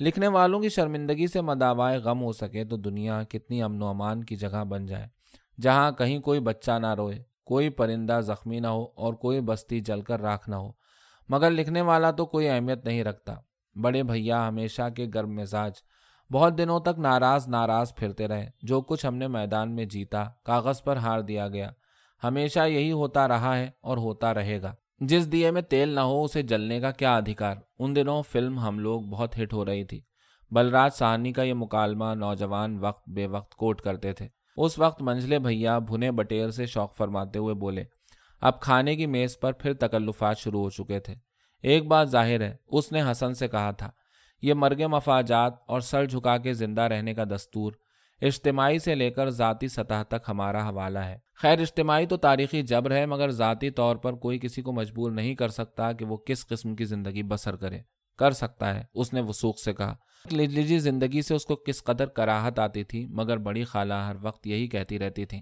لکھنے 0.00 0.28
والوں 0.28 0.60
کی 0.60 0.68
شرمندگی 0.68 1.26
سے 1.26 1.40
مداوائے 1.40 1.98
غم 1.98 2.22
ہو 2.22 2.32
سکے 2.32 2.64
تو 2.64 2.76
دنیا 2.76 3.22
کتنی 3.22 3.62
امن 3.62 3.82
و 3.82 3.86
امان 3.86 4.24
کی 4.24 4.36
جگہ 4.36 4.64
بن 4.64 4.86
جائے۔ 4.86 5.17
جہاں 5.60 5.92
کہیں 5.92 6.18
کوئی 6.18 6.40
بچہ 6.40 6.78
نہ 6.78 6.94
روئے، 6.94 7.22
کوئی 7.44 7.70
پرندہ 7.70 8.20
زخمی 8.22 8.60
نہ 8.60 8.66
ہو 8.66 8.86
اور 8.94 9.14
کوئی 9.14 9.40
بستی 9.40 9.80
جل 9.80 10.00
کر 10.00 10.20
راکھ 10.20 10.50
نہ 10.50 10.54
ہو۔ 10.54 10.72
مگر 11.28 11.50
لکھنے 11.50 11.80
والا 11.80 12.10
تو 12.10 12.26
کوئی 12.26 12.48
اہمیت 12.48 12.84
نہیں 12.84 13.04
رکھتا۔ 13.04 13.34
بڑے 13.82 14.02
بھیا 14.02 14.48
ہمیشہ 14.48 14.82
کے 14.96 15.06
گرم 15.14 15.34
مزاج، 15.34 15.72
بہت 16.32 16.58
دنوں 16.58 16.80
تک 16.80 16.98
ناراض 16.98 17.48
ناراض 17.48 17.94
پھرتے 17.94 18.28
رہے۔ 18.28 18.50
جو 18.62 18.80
کچھ 18.80 19.06
ہم 19.06 19.14
نے 19.14 19.28
میدان 19.28 19.76
میں 19.76 19.84
جیتا، 19.84 20.24
کاغذ 20.44 20.82
پر 20.82 20.96
ہار 20.96 21.20
دیا 21.20 21.48
گیا۔ 21.48 21.70
ہمیشہ 22.24 22.68
یہی 22.68 22.92
ہوتا 22.92 23.28
رہا 23.28 23.58
ہے 23.58 23.70
اور 23.80 23.96
ہوتا 23.96 24.34
رہے 24.34 24.62
گا۔ 24.62 24.74
جس 25.00 25.32
دیے 25.32 25.50
میں 25.50 25.62
تیل 25.62 25.88
نہ 25.88 26.00
ہو، 26.00 26.24
اسے 26.24 26.42
جلنے 26.42 26.80
کا 26.80 26.90
کیا 26.90 27.16
ادھیکار؟ 27.16 27.56
ان 27.78 27.96
دنوں 27.96 28.22
فلم 28.22 28.58
ہم 28.58 28.78
لوگ 28.78 29.00
بہت 29.00 29.42
ہٹ 29.42 29.52
ہو 29.52 29.64
رہی 29.64 29.84
تھی۔ 29.84 30.00
بلراج 30.50 30.92
سہانی 30.92 31.32
کا 31.32 31.42
یہ 31.42 31.54
مکالمہ 31.54 32.14
نوجوان 32.14 32.78
وقت 32.78 33.08
بے 33.08 33.26
وقت 33.26 33.54
کوٹ 33.54 33.80
کرتے 33.80 34.12
تھے۔ 34.12 34.28
اس 34.58 34.78
وقت 34.78 35.02
منجلے 35.02 35.38
بھیا 35.38 35.78
بھنے 35.78 36.10
بٹیر 36.10 36.50
سے 36.50 36.66
شوق 36.66 36.96
فرماتے 36.96 37.38
ہوئے 37.38 37.54
بولے، 37.54 37.84
اب 38.40 38.60
کھانے 38.60 38.96
کی 38.96 39.06
میز 39.06 39.38
پر 39.40 39.52
پھر 39.52 39.74
تکلفات 39.74 40.38
شروع 40.38 40.62
ہو 40.62 40.70
چکے 40.70 41.00
تھے۔ 41.00 41.14
ایک 41.64 41.86
بات 41.86 42.10
ظاہر 42.10 42.40
ہے، 42.40 42.56
اس 42.66 42.92
نے 42.92 43.02
حسن 43.10 43.34
سے 43.34 43.48
کہا 43.48 43.70
تھا، 43.70 43.90
یہ 44.42 44.54
مرگ 44.54 44.82
مفاجات 44.88 45.52
اور 45.68 45.80
سر 45.80 46.04
جھکا 46.04 46.36
کے 46.38 46.52
زندہ 46.52 46.82
رہنے 46.82 47.14
کا 47.14 47.24
دستور 47.24 47.72
اجتماعی 48.20 48.78
سے 48.78 48.94
لے 48.94 49.10
کر 49.10 49.30
ذاتی 49.30 49.68
سطح 49.68 50.02
تک 50.08 50.28
ہمارا 50.28 50.68
حوالہ 50.68 50.98
ہے۔ 50.98 51.16
خیر، 51.34 51.60
اجتماعی 51.60 52.06
تو 52.06 52.16
تاریخی 52.16 52.62
جبر 52.62 52.90
ہے، 52.90 53.06
مگر 53.06 53.30
ذاتی 53.30 53.70
طور 53.70 53.96
پر 53.96 54.12
کوئی 54.12 54.38
کسی 54.38 54.62
کو 54.62 54.72
مجبور 54.72 55.10
نہیں 55.10 55.34
کر 55.34 55.48
سکتا 55.48 55.92
کہ 55.92 56.04
وہ 56.04 56.16
کس 56.16 56.46
قسم 56.46 56.74
کی 56.76 56.84
زندگی 56.84 57.22
بسر 57.22 57.56
کرے، 57.56 57.78
کر 58.18 58.30
سکتا 58.30 58.74
ہے، 58.74 58.84
اس 58.94 59.12
نے 59.12 59.20
وسوخ 59.20 59.58
سے 59.58 59.72
کہا۔ 59.72 59.94
نجی 60.32 60.78
زندگی 60.78 61.22
سے 61.22 61.34
اس 61.34 61.44
کو 61.44 61.56
کس 61.56 61.84
قدر 61.84 62.06
کراہت 62.06 62.58
آتی 62.58 62.84
تھی، 62.84 63.06
مگر 63.06 63.36
بڑی 63.36 63.64
خالہ 63.64 63.94
ہر 63.94 64.16
وقت 64.22 64.46
یہی 64.46 64.66
کہتی 64.66 64.98
رہتی 64.98 65.24
تھی 65.24 65.40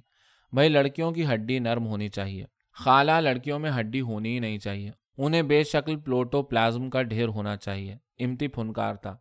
بھائی 0.53 0.69
لڑکیوں 0.69 1.13
کی 1.13 1.27
ہڈی 1.27 1.59
نرم 1.59 1.87
ہونی 1.87 2.09
چاہیے۔ 2.09 2.45
خالہ 2.73 3.13
لڑکیوں 3.13 3.59
میں 3.59 3.71
ہڈی 3.79 4.01
ہونی 4.01 4.35
ہی 4.35 4.39
نہیں 4.39 4.59
چاہیے۔ 4.59 4.91
انہیں 5.19 5.43
بے 5.43 5.65
شکل 5.65 5.97
پلوٹو 5.97 6.43
پلازم 6.43 6.91
کا 6.91 7.03
ڈھیر 7.03 7.29
ہونا 7.29 7.57
چاہیے۔ 7.57 7.97
امتی 8.19 8.49
پھنکار 8.49 8.95
تھا۔ 8.95 9.17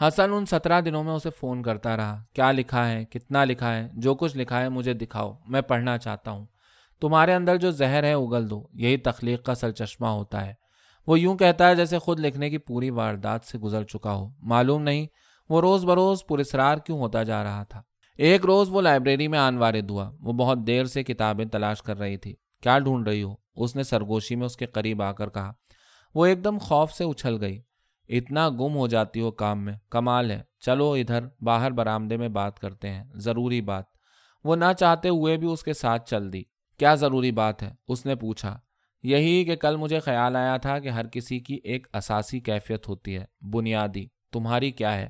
حسن 0.00 0.32
ان 0.32 0.46
سترہ 0.46 0.80
دنوں 0.80 1.04
میں 1.04 1.12
اسے 1.12 1.30
فون 1.30 1.62
کرتا 1.62 1.96
رہا۔ 1.96 2.24
کیا 2.32 2.52
لکھا 2.52 2.90
ہے؟ 2.90 3.04
کتنا 3.04 3.44
لکھا 3.44 3.76
ہے؟ 3.76 3.88
جو 3.92 4.14
کچھ 4.14 4.36
لکھا 4.36 4.60
ہے 4.60 4.68
مجھے 4.68 4.92
دکھاؤ، 4.92 5.32
میں 5.48 5.60
پڑھنا 5.60 5.98
چاہتا 5.98 6.30
ہوں۔ 6.30 6.46
تمہارے 7.00 7.34
اندر 7.34 7.56
جو 7.56 7.70
زہر 7.70 8.04
ہے، 8.04 8.12
اگل 8.12 8.50
دو۔ 8.50 8.68
یہی 8.72 8.96
تخلیق 8.96 9.44
کا 9.44 9.54
سر 9.54 9.70
چشمہ 9.70 10.06
ہوتا 10.06 10.46
ہے۔ 10.46 10.54
وہ 11.06 11.20
یوں 11.20 11.36
کہتا 11.36 11.68
ہے 11.68 11.74
جیسے 11.74 11.98
خود 11.98 12.20
لکھنے 12.20 12.50
کی 12.50 12.58
پوری 12.58 12.90
واردات 12.90 13.44
سے 13.44 13.58
گزر 13.58 13.84
چکا 13.84 14.12
ہو۔ 14.12 14.28
معلوم 14.42 14.82
نہیں 14.82 15.06
وہ 15.48 15.60
روز 15.60 15.84
بروز 15.84 16.26
پرسرار 16.26 16.76
کیوں 16.76 16.98
ہوتا 17.00 17.22
جا 17.22 17.44
رہا 17.44 17.62
تھا۔ 17.62 17.82
ایک 18.18 18.44
روز 18.44 18.68
وہ 18.70 18.82
لائبریری 18.82 19.28
میں 19.28 19.38
آن 19.38 19.58
وارد 19.58 19.90
ہوا۔ 19.90 20.10
وہ 20.20 20.32
بہت 20.32 20.58
دیر 20.66 20.84
سے 20.84 21.02
کتابیں 21.02 21.44
تلاش 21.44 21.82
کر 21.82 21.98
رہی 21.98 22.16
تھی۔ 22.16 22.34
کیا 22.62 22.78
ڈھونڈ 22.78 23.08
رہی 23.08 23.22
ہو؟ 23.22 23.34
اس 23.56 23.76
نے 23.76 23.82
سرگوشی 23.82 24.36
میں 24.36 24.46
اس 24.46 24.56
کے 24.56 24.66
قریب 24.66 25.02
آ 25.02 25.12
کر 25.12 25.28
کہا۔ 25.28 25.52
وہ 26.14 26.26
ایک 26.26 26.44
دم 26.44 26.58
خوف 26.58 26.92
سے 26.92 27.04
اچھل 27.04 27.36
گئی۔ 27.40 27.62
اتنا 28.08 28.48
گم 28.48 28.76
ہو 28.76 28.86
جاتی 28.86 29.20
ہو 29.20 29.30
کام 29.30 29.64
میں۔ 29.64 29.74
کمال 29.90 30.30
ہے۔ 30.30 30.42
چلو 30.60 30.92
ادھر 30.92 31.28
باہر 31.40 31.70
برآمدے 31.70 32.16
میں 32.16 32.28
بات 32.28 32.58
کرتے 32.58 32.88
ہیں۔ 32.88 33.04
ضروری 33.14 33.60
بات۔ 33.60 33.84
وہ 34.44 34.56
نہ 34.56 34.64
چاہتے 34.78 35.08
ہوئے 35.08 35.36
بھی 35.36 35.52
اس 35.52 35.62
کے 35.62 35.72
ساتھ 35.72 36.10
چل 36.10 36.32
دی۔ 36.32 36.42
کیا 36.78 36.94
ضروری 36.94 37.30
بات 37.30 37.62
ہے؟ 37.62 37.74
اس 37.88 38.06
نے 38.06 38.14
پوچھا۔ 38.14 38.58
یہی 39.02 39.44
کہ 39.44 39.56
کل 39.56 39.76
مجھے 39.76 40.00
خیال 40.00 40.36
آیا 40.36 40.56
تھا 40.56 40.78
کہ 40.78 40.88
ہر 40.88 41.06
کسی 41.06 41.40
کی 41.40 41.58
ایک 41.64 41.86
اساسی 41.94 42.40
کیفیت 42.40 42.88
ہوتی 42.88 43.18
ہے، 43.18 43.24
بنیادی، 43.40 44.06
تمہاری 44.32 44.70
کیا 44.70 44.94
ہے؟ 44.94 45.08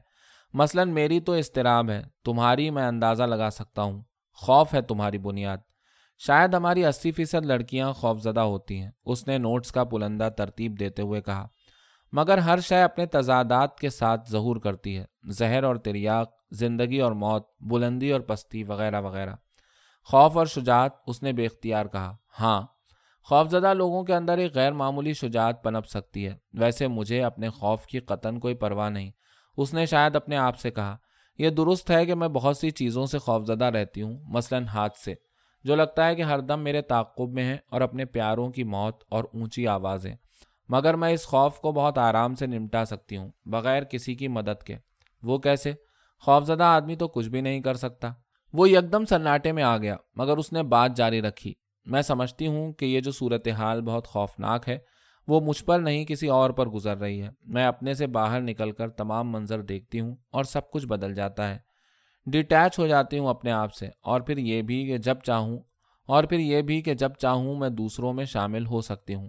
مثلا 0.55 0.85
میری 0.85 1.21
تو 1.21 1.33
استراب 1.33 1.91
ہے، 1.91 2.03
تمہاری 2.25 2.71
میں 2.71 2.87
اندازہ 2.87 3.23
لگا 3.23 3.51
سکتا 3.51 3.83
ہوں، 3.83 4.03
خوف 4.33 4.75
ہے 4.75 4.83
تمہاری 4.83 5.19
بنیاد۔ 5.19 5.59
شاید 6.19 6.55
ہماری 6.55 6.85
اسی 6.85 7.13
فیصد 7.13 7.47
لڑکیاں 7.47 7.93
خوف 7.93 8.23
زدہ 8.23 8.41
ہوتی 8.41 8.81
ہیں، 8.81 8.91
اس 9.05 9.27
نے 9.27 9.39
نوٹس 9.39 9.73
کا 9.73 9.85
پلندہ 9.85 10.29
ترتیب 10.37 10.81
دیتے 10.81 11.03
ہوئے 11.03 11.21
کہا۔ 11.21 11.47
مگر 12.13 12.39
ہر 12.39 12.61
شے 12.61 12.83
اپنے 12.83 13.07
تضادات 13.07 13.79
کے 13.79 13.91
ساتھ 13.91 14.31
ظہور 14.31 14.57
کرتی 14.57 14.99
ہے، 14.99 15.05
زہر 15.25 15.65
اور 15.65 15.77
تریاق، 15.77 16.31
زندگی 16.51 17.01
اور 17.01 17.13
موت، 17.13 17.49
بلندی 17.61 18.11
اور 18.11 18.21
پستی، 18.21 18.65
وغیرہ 18.65 19.01
وغیرہ۔ 19.01 19.35
خوف 20.05 20.37
اور 20.37 20.47
شجاعت، 20.47 20.93
اس 21.07 21.23
نے 21.23 21.33
بے 21.33 21.47
اختیار 21.47 21.87
کہا۔ 21.87 22.17
ہاں 22.41 22.63
خوف 23.23 23.51
زدہ 23.51 23.75
لوگوں 23.75 24.05
کے 24.05 24.15
اندر 24.15 24.39
ایک 24.39 24.55
غیر 24.55 24.73
معمولی 24.73 25.13
شجاعت 25.13 25.65
پنپ 25.65 25.87
سکتی 25.87 26.27
ہے۔ 26.27 26.35
ویسے 26.53 26.89
مجھے 26.89 27.25
اپنے 27.25 27.49
خوف 27.49 27.87
کی 27.87 27.99
قطن 27.99 28.41
کوئی 28.41 28.55
پرواہ 28.55 28.91
نہیں۔ 28.91 29.11
اس 29.57 29.75
نے 29.75 29.87
شاید 29.87 30.17
اپنے 30.17 30.37
آپ 30.37 30.59
سے 30.59 30.71
کہا، 30.71 30.97
یہ 31.39 31.51
درست 31.51 31.91
ہے 31.91 32.07
کہ 32.07 32.15
میں 32.15 32.29
بہت 32.29 32.57
سی 32.57 32.71
چیزوں 32.71 33.07
سے 33.07 33.19
خوف 33.19 33.47
زدہ 33.47 33.65
رہتی 33.65 34.03
ہوں، 34.03 34.19
مثلا 34.29 34.59
ہاتھ 34.75 34.99
سے، 34.99 35.15
جو 35.65 35.77
لگتا 35.77 36.07
ہے 36.07 36.15
کہ 36.15 36.23
ہر 36.23 36.39
دم 36.39 36.61
میرے 36.61 36.83
تعقب 36.83 37.29
میں 37.29 37.45
ہیں 37.45 37.57
اور 37.71 37.81
اپنے 37.81 38.05
پیاروں 38.05 38.51
کی 38.51 38.65
موت 38.65 39.05
اور 39.09 39.25
اونچی 39.25 39.67
آوازیں۔ 39.67 40.17
مگر 40.69 40.95
میں 40.95 41.11
اس 41.11 41.27
خوف 41.27 41.61
کو 41.61 41.73
بہت 41.73 41.99
آرام 41.99 42.35
سے 42.35 42.47
نمٹا 42.47 42.85
سکتی 42.85 43.17
ہوں، 43.17 43.31
بغیر 43.47 43.83
کسی 43.83 44.15
کی 44.15 44.29
مدد 44.29 44.63
کے۔ 44.63 44.77
وہ 45.23 45.39
کیسے؟ 45.39 45.73
خوف 46.21 46.45
زدہ 46.45 46.65
آدمی 46.65 46.97
تو 46.97 47.09
کچھ 47.09 47.29
بھی 47.29 47.41
نہیں 47.41 47.61
کر 47.61 47.75
سکتا۔ 47.75 48.13
وہ 48.53 48.71
یکدم 48.71 49.05
سناٹے 49.05 49.53
میں 49.53 49.63
آ 49.63 49.77
گیا، 49.77 49.97
مگر 50.17 50.37
اس 50.37 50.53
نے 50.53 50.63
بات 50.63 50.97
جاری 50.97 51.23
رکھی۔ 51.23 51.55
میں 51.91 52.03
سمجھتی 52.03 52.47
ہوں 52.47 52.73
کہ 52.73 52.85
یہ 52.85 53.01
جو 53.01 53.13
صورتحال 53.13 53.81
بہت 53.81 54.07
خوفناک 54.07 54.69
ہے، 54.69 54.79
وہ 55.29 55.41
مجھ 55.41 55.65
پر 55.65 55.81
نہیں 55.81 56.05
کسی 56.05 56.27
اور 56.27 56.51
پر 56.51 56.69
گزر 56.69 56.97
رہی 56.97 57.23
ہے۔ 57.23 57.29
میں 57.45 57.65
اپنے 57.67 57.95
سے 57.95 58.07
باہر 58.07 58.41
نکل 58.41 58.73
کر 58.73 58.91
تمام 58.91 59.31
منظر 59.31 59.63
دیکھتی 59.63 60.01
ہوں 60.01 60.15
اور 60.31 60.45
سب 60.45 60.71
کچھ 60.71 60.87
بدل 60.87 61.15
جاتا 61.15 61.49
ہے۔ 61.51 61.59
ڈیٹیچ 62.27 62.79
ہو 62.79 62.87
جاتی 62.87 63.19
ہوں 63.19 63.29
اپنے 63.29 63.53
آپ 63.53 63.75
سے 63.75 63.89
اور 64.01 64.21
پھر 64.21 64.39
یہ 64.39 64.63
بھی 64.63 64.85
کہ 64.87 64.99
جب 64.99 65.19
چاہوں، 65.19 65.59
اور 66.09 66.25
پھر 66.25 66.39
یہ 66.39 66.63
بھی 66.63 66.81
کہ 66.83 66.95
جب 66.95 67.13
چاہوں 67.19 67.55
میں 67.57 67.69
دوسروں 67.69 68.13
میں 68.13 68.25
شامل 68.25 68.67
ہو 68.67 68.81
سکتی 68.81 69.15
ہوں۔ 69.15 69.29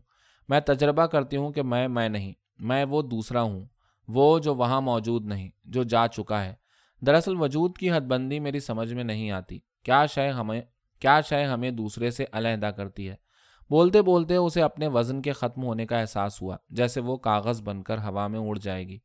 میں 0.50 0.60
تجربہ 0.60 1.06
کرتی 1.06 1.38
ہوں 1.38 1.52
کہ 1.52 1.62
میں 1.64 1.88
میں 1.88 2.10
نہیں، 2.10 2.34
میں 2.60 2.86
وہ 2.86 3.02
دوسرا 3.02 3.42
ہوں، 3.42 3.66
وہ 4.08 4.40
جو 4.40 4.56
وہاں 4.56 4.82
موجود 4.82 5.26
نہیں، 5.26 5.50
جو 5.66 5.84
جا 5.84 6.08
چکا 6.08 6.44
ہے۔ 6.46 6.54
دراصل 7.02 7.36
وجود 7.36 7.78
کی 7.78 7.92
حد 7.92 8.02
بندی 8.02 8.40
میری 8.40 8.60
سمجھ 8.60 8.94
میں 8.94 9.04
نہیں 9.04 9.32
آتی۔ 9.32 9.60
کیا 9.84 10.06
شے 10.06 10.28
ہمیں 10.30 10.62
کیا 11.02 11.22
شے 11.22 11.44
ہمیں 11.44 11.72
دوسرے 11.72 12.12
سے 12.12 12.26
علیحدہ 12.32 12.66
کرتی 12.66 13.10
ہے؟ 13.10 13.16
بولتے 13.70 14.02
بولتے 14.02 14.36
اسے 14.36 14.62
اپنے 14.62 14.88
وزن 14.88 15.22
کے 15.22 15.32
ختم 15.32 15.64
ہونے 15.64 15.86
کا 15.86 16.00
احساس 16.00 16.42
ہوا، 16.42 16.58
جیسے 16.70 17.02
وہ 17.02 17.18
کاغذ 17.18 17.62
بن 17.62 17.84
کر 17.84 17.98
ہوا 17.98 18.28
میں 18.28 18.40
اڑ 18.40 18.58
جائے 18.58 18.88
گی۔ 18.88 18.98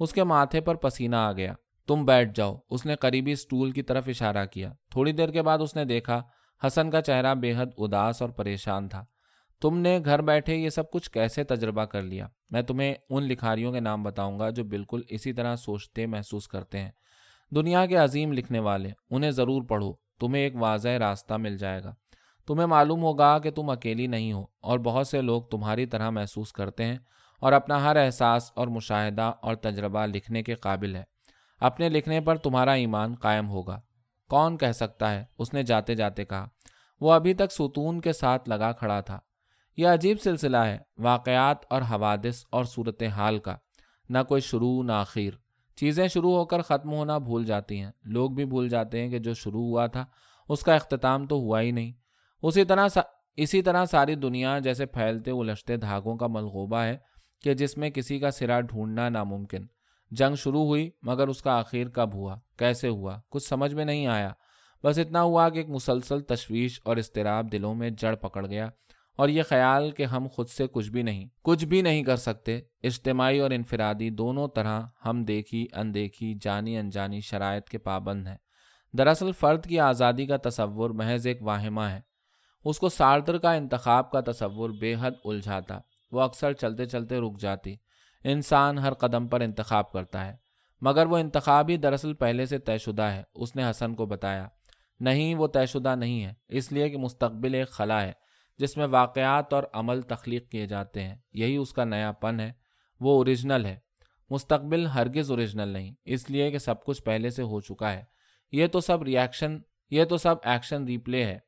اس 0.00 0.12
کے 0.12 0.24
ماتھے 0.24 0.60
پر 0.60 0.74
پسینہ 0.74 1.16
آ 1.16 1.32
گیا۔ 1.32 1.52
تم 1.86 2.04
بیٹھ 2.04 2.30
جاؤ۔ 2.34 2.56
اس 2.70 2.86
نے 2.86 2.96
قریبی 2.96 3.32
اسٹول 3.32 3.70
کی 3.70 3.82
طرف 3.82 4.04
اشارہ 4.08 4.46
کیا۔ 4.46 4.72
تھوڑی 4.90 5.12
دیر 5.12 5.28
کے 5.28 5.42
بعد 5.42 5.58
اس 5.58 5.76
نے 5.76 5.84
دیکھا، 5.84 6.22
حسن 6.66 6.90
کا 6.90 7.00
چہرہ 7.00 7.34
بے 7.34 7.54
حد 7.56 7.66
اداس 7.78 8.22
اور 8.22 8.30
پریشان 8.30 8.88
تھا۔ 8.88 9.04
تم 9.60 9.78
نے 9.78 10.00
گھر 10.04 10.22
بیٹھے 10.22 10.56
یہ 10.56 10.68
سب 10.68 10.90
کچھ 10.90 11.10
کیسے 11.10 11.44
تجربہ 11.44 11.84
کر 11.84 12.02
لیا؟ 12.02 12.28
میں 12.50 12.62
تمہیں 12.62 12.94
ان 13.10 13.22
لکھاریوں 13.22 13.72
کے 13.72 13.80
نام 13.80 14.02
بتاؤں 14.02 14.38
گا 14.38 14.50
جو 14.50 14.64
بالکل 14.64 15.00
اسی 15.08 15.32
طرح 15.32 15.56
سوچتے 15.56 16.06
محسوس 16.06 16.48
کرتے 16.48 16.78
ہیں۔ 16.78 16.90
دنیا 17.50 17.86
کے 17.86 17.96
عظیم 17.96 18.32
لکھنے 18.32 18.58
والے، 18.58 18.90
انہیں 19.10 19.30
ضرور 19.30 19.62
پڑھو۔ 19.62 19.92
تمہیں 20.20 20.42
ایک 20.42 20.56
واضح 20.56 20.88
راستہ 20.88 21.34
مل 21.34 21.58
جائے 21.58 21.84
گا۔ 21.84 21.94
تمہیں 22.46 22.66
معلوم 22.66 23.02
ہوگا 23.02 23.38
کہ 23.38 23.50
تم 23.50 23.70
اکیلی 23.70 24.06
نہیں 24.06 24.32
ہو 24.32 24.46
اور 24.60 24.78
بہت 24.78 25.06
سے 25.06 25.22
لوگ 25.22 25.42
تمہاری 25.42 25.86
طرح 25.86 26.10
محسوس 26.10 26.52
کرتے 26.52 26.84
ہیں 26.84 26.98
اور 27.40 27.52
اپنا 27.52 27.84
ہر 27.84 27.96
احساس 27.96 28.52
اور 28.54 28.66
مشاہدہ 28.66 29.32
اور 29.42 29.54
تجربہ 29.54 30.06
لکھنے 30.06 30.42
کے 30.42 30.54
قابل 30.54 30.96
ہے 30.96 31.04
اپنے 31.60 31.88
لکھنے 31.88 32.20
پر 32.20 32.36
تمہارا 32.36 32.72
ایمان 32.72 33.14
قائم 33.14 33.48
ہوگا۔ 33.48 33.80
کون 34.28 34.56
کہہ 34.56 34.72
سکتا 34.72 35.14
ہے؟ 35.14 35.24
اس 35.38 35.54
نے 35.54 35.62
جاتے 35.62 35.94
جاتے 35.94 36.24
کہا۔ 36.24 36.48
وہ 37.00 37.12
ابھی 37.12 37.34
تک 37.34 37.52
ستون 37.52 38.00
کے 38.00 38.12
ساتھ 38.12 38.48
لگا 38.48 38.72
کھڑا 38.72 39.00
تھا۔ 39.00 39.18
یہ 39.76 39.88
عجیب 39.88 40.16
سلسلہ 40.20 40.56
ہے، 40.56 40.78
واقعات 40.98 41.56
اور 41.70 41.82
حوادث 41.82 42.44
اور 42.50 42.64
صورت 42.64 43.02
حال 43.02 43.38
کا۔ 43.38 43.56
نہ 44.08 44.18
کوئی 44.28 44.40
شروع، 44.40 44.82
نہ 44.82 44.92
آخر۔ 44.92 45.43
چیزیں 45.76 46.08
شروع 46.08 46.32
ہو 46.32 46.44
کر 46.44 46.62
ختم 46.62 46.92
ہونا 46.92 47.18
بھول 47.18 47.44
جاتی 47.44 47.80
ہیں۔ 47.80 47.90
لوگ 48.04 48.30
بھی 48.30 48.44
بھول 48.44 48.68
جاتے 48.68 49.02
ہیں 49.02 49.08
کہ 49.08 49.18
جو 49.18 49.34
شروع 49.34 49.62
ہوا 49.62 49.86
تھا، 49.86 50.04
اس 50.48 50.60
کا 50.60 50.74
اختتام 50.74 51.26
تو 51.26 51.36
ہوا 51.36 51.60
ہی 51.60 51.70
نہیں۔ 51.70 51.92
اسی 52.42 52.64
طرح 52.64 52.88
سا 52.88 53.00
اسی 53.36 53.62
طرح 53.62 53.84
ساری 53.84 54.14
دنیا 54.14 54.58
جیسے 54.58 54.86
پھیلتے 54.86 55.30
الجھتے 55.30 55.76
دھاگوں 55.76 56.16
کا 56.16 56.26
ملغوبہ 56.26 56.76
ہے 56.76 56.98
کہ 57.42 57.54
جس 57.54 57.78
میں 57.78 57.90
کسی 57.90 58.18
کا 58.18 58.30
سرا 58.30 58.60
ڈھونڈنا 58.60 59.08
ناممکن۔ 59.08 59.66
جنگ 60.10 60.34
شروع 60.34 60.64
ہوئی، 60.64 60.90
مگر 61.02 61.28
اس 61.28 61.42
کا 61.42 61.52
آخر 61.52 61.88
کب 61.88 62.14
ہوا؟ 62.14 62.38
کیسے 62.58 62.88
ہوا؟ 62.88 63.20
کچھ 63.30 63.48
سمجھ 63.48 63.74
میں 63.74 63.84
نہیں 63.84 64.06
آیا۔ 64.06 64.30
بس 64.84 64.98
اتنا 64.98 65.22
ہوا 65.22 65.48
کہ 65.48 65.58
ایک 65.58 65.68
مسلسل 65.68 66.20
تشویش 66.20 66.80
اور 66.84 66.96
اضطراب 66.96 67.52
دلوں 67.52 67.74
میں 67.74 67.90
جڑ 67.90 68.14
پکڑ 68.14 68.46
گیا۔ 68.46 68.68
اور 69.16 69.28
یہ 69.28 69.42
خیال 69.42 69.90
کہ 69.90 70.02
ہم 70.02 70.26
خود 70.32 70.48
سے 70.48 70.66
کچھ 70.66 70.90
بھی 70.90 71.02
نہیں، 71.02 71.28
کچھ 71.42 71.64
بھی 71.64 71.82
نہیں 71.82 72.02
کر 72.02 72.16
سکتے۔ 72.16 72.60
اجتماعی 72.82 73.38
اور 73.38 73.50
انفرادی 73.50 74.10
دونوں 74.10 74.48
طرح 74.48 74.82
ہم 75.06 75.24
دیکھی، 75.24 75.66
اندیکھی، 75.72 76.38
جانی 76.40 76.78
انجانی 76.78 77.20
شرائط 77.20 77.68
کے 77.68 77.78
پابند 77.78 78.26
ہیں۔ 78.26 78.36
دراصل 78.98 79.32
فرد 79.32 79.66
کی 79.66 79.80
آزادی 79.80 80.26
کا 80.26 80.36
تصور 80.36 80.90
محض 80.90 81.26
ایک 81.26 81.42
واہمہ 81.42 81.80
ہے۔ 81.80 82.00
اس 82.64 82.78
کو 82.78 82.88
سارتر 82.88 83.38
کا 83.38 83.52
انتخاب 83.52 84.10
کا 84.10 84.20
تصور 84.20 84.70
بے 84.70 84.94
حد 85.00 85.10
الجھاتا۔ 85.24 85.78
وہ 86.12 86.20
اکثر 86.20 86.52
چلتے 86.52 86.86
چلتے 86.86 87.18
رک 87.18 87.40
جاتی۔ 87.40 87.76
انسان 88.24 88.78
ہر 88.78 88.94
قدم 88.94 89.28
پر 89.28 89.40
انتخاب 89.40 89.92
کرتا 89.92 90.26
ہے۔ 90.26 90.36
مگر 90.80 91.06
وہ 91.06 91.16
انتخاب 91.16 91.68
ہی 91.68 91.76
دراصل 91.76 92.14
پہلے 92.14 92.46
سے 92.46 92.58
طے 92.58 92.78
شدہ 92.78 93.02
ہے۔ 93.02 93.22
اس 93.34 93.56
نے 93.56 93.70
حسن 93.70 93.94
کو 93.94 94.06
بتایا، 94.06 94.48
نہیں، 95.00 95.34
وہ 95.34 95.46
طے 95.46 95.66
شدہ 95.66 95.94
نہیں 95.94 96.24
ہے۔ 96.24 96.32
اس 96.48 96.72
لیے 96.72 96.88
کہ 96.88 96.96
مستقبل 96.96 97.54
ایک 97.54 97.68
خلا 97.68 98.02
ہے۔ 98.02 98.23
جس 98.58 98.76
میں 98.76 98.86
واقعات 98.86 99.52
اور 99.52 99.62
عمل 99.72 100.02
تخلیق 100.02 100.48
کیے 100.48 100.66
جاتے 100.66 101.02
ہیں۔ 101.02 101.14
یہی 101.32 101.56
اس 101.56 101.72
کا 101.72 101.84
نیا 101.84 102.12
پن 102.12 102.40
ہے۔ 102.40 102.52
وہ 103.00 103.16
اوریجنل 103.16 103.64
ہے۔ 103.64 103.78
مستقبل 104.30 104.86
ہرگز 104.86 105.30
اوریجنل 105.30 105.68
نہیں۔ 105.68 105.94
اس 106.04 106.30
لیے 106.30 106.50
کہ 106.50 106.58
سب 106.58 106.84
کچھ 106.84 107.02
پہلے 107.02 107.30
سے 107.30 107.42
ہو 107.42 107.60
چکا 107.60 107.92
ہے۔ 107.92 108.04
یہ 108.52 108.66
تو 108.66 108.80
سب 108.80 109.02
ریئیکشن 109.02 109.58
یہ 109.90 110.04
تو 110.04 110.16
سب 110.16 110.34
ایکشن 110.42 110.84
ریپلے 110.84 111.24
ہے۔ 111.24 111.38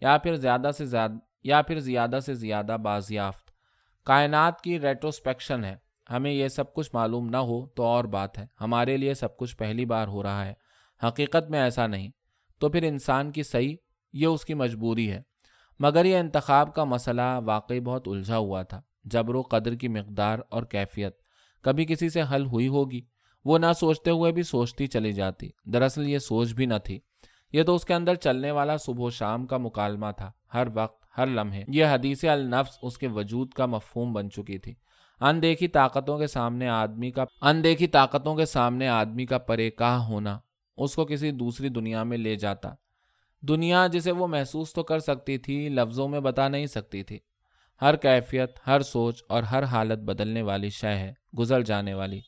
یا 0.00 0.18
پھر 0.18 0.36
زیادہ 0.36 0.70
سے 0.78 0.86
زیادہ 0.86 1.12
یا 1.44 1.62
پھر 1.62 1.80
زیادہ 1.80 2.18
سے 2.26 2.34
زیادہ 2.34 2.76
بازیافت۔ 2.82 3.50
کائنات 4.04 4.60
کی 4.60 4.80
ریٹروسپیکشن 4.80 5.64
ہے۔ 5.64 5.76
ہمیں 6.10 6.32
یہ 6.32 6.48
سب 6.48 6.74
کچھ 6.74 6.90
معلوم 6.94 7.28
نہ 7.28 7.36
ہو 7.36 7.66
تو 7.66 7.82
اور 7.82 8.04
بات 8.04 8.38
ہے۔ 8.38 8.46
ہمارے 8.60 8.96
لیے 8.96 9.14
سب 9.14 9.36
کچھ 9.36 9.56
پہلی 9.56 9.84
بار 9.84 10.08
ہو 10.08 10.22
رہا 10.22 10.46
ہے۔ 10.46 10.54
حقیقت 11.08 11.50
میں 11.50 11.60
ایسا 11.60 11.86
نہیں۔ 11.86 12.10
تو 12.58 12.68
پھر 12.68 12.82
انسان 12.82 13.32
کی 13.32 13.42
صحیح، 13.42 13.76
یہ 14.12 14.26
اس 14.26 14.44
کی 14.44 14.54
مجبوری 14.54 15.12
ہے۔ 15.12 15.22
مگر 15.78 16.04
یہ 16.04 16.16
انتخاب 16.16 16.74
کا 16.74 16.84
مسئلہ 16.84 17.40
واقعی 17.44 17.80
بہت 17.80 18.08
الجھا 18.08 18.36
ہوا 18.36 18.62
تھا، 18.62 18.80
جبر 19.04 19.34
و 19.34 19.42
قدر 19.42 19.74
کی 19.74 19.88
مقدار 19.88 20.38
اور 20.50 20.62
کیفیت۔ 20.62 21.16
کبھی 21.62 21.84
کسی 21.84 22.08
سے 22.08 22.22
حل 22.34 22.46
ہوئی 22.46 22.68
ہوگی، 22.68 23.00
وہ 23.44 23.58
نہ 23.58 23.66
سوچتے 23.80 24.10
ہوئے 24.10 24.32
بھی 24.32 24.42
سوچتی 24.42 24.86
چلی 24.86 25.12
جاتی۔ 25.12 25.50
دراصل 25.64 26.08
یہ 26.08 26.18
سوچ 26.18 26.52
بھی 26.52 26.66
نہ 26.66 26.74
تھی۔ 26.84 27.00
یہ 27.52 27.62
تو 27.62 27.74
اس 27.74 27.84
کے 27.84 27.94
اندر 27.94 28.14
چلنے 28.14 28.50
والا 28.50 28.76
صبح 28.76 29.04
و 29.04 29.10
شام 29.10 29.46
کا 29.46 29.56
مکالمہ 29.56 30.06
تھا، 30.16 30.32
ہر 30.54 30.66
وقت، 30.74 31.04
ہر 31.18 31.26
لمحے۔ 31.26 31.62
یہ 31.68 31.84
حدیث 31.84 32.24
النفس 32.24 32.78
اس 32.82 32.98
کے 32.98 33.08
وجود 33.08 33.52
کا 33.52 33.66
مفہوم 33.66 34.12
بن 34.12 34.30
چکی 34.30 34.58
تھی۔ 34.58 34.74
اندیکھی 35.20 35.68
طاقتوں 35.68 36.18
کے 36.18 36.26
سامنے 36.26 36.68
آدمی 36.68 37.10
کا، 37.10 37.24
اندیکھی 37.42 37.86
طاقتوں 37.86 38.34
کے 38.34 38.44
سامنے 38.44 38.88
آدمی 38.88 39.26
کا 39.26 39.38
پرے 39.38 39.70
کہاں 39.70 40.06
ہونا، 40.06 40.38
اس 40.76 40.94
کو 40.94 41.04
کسی 41.04 41.30
دوسری 41.30 41.68
دنیا 41.68 42.02
میں 42.02 42.18
لے 42.18 42.36
جاتا۔ 42.36 42.74
دنیا 43.48 43.86
جسے 43.86 44.12
وہ 44.12 44.26
محسوس 44.26 44.72
تو 44.72 44.82
کر 44.82 44.98
سکتی 44.98 45.38
تھی، 45.38 45.68
لفظوں 45.68 46.08
میں 46.08 46.20
بتا 46.20 46.48
نہیں 46.48 46.66
سکتی 46.66 47.02
تھی۔ 47.02 47.18
ہر 47.82 47.96
کیفیت، 47.96 48.58
ہر 48.66 48.80
سوچ 48.80 49.22
اور 49.28 49.42
ہر 49.42 49.62
حالت 49.62 49.98
بدلنے 49.98 50.42
والی 50.42 50.70
شے 50.70 50.94
ہے، 50.94 51.12
گزر 51.38 51.62
جانے 51.62 51.94
والی۔ 51.94 52.20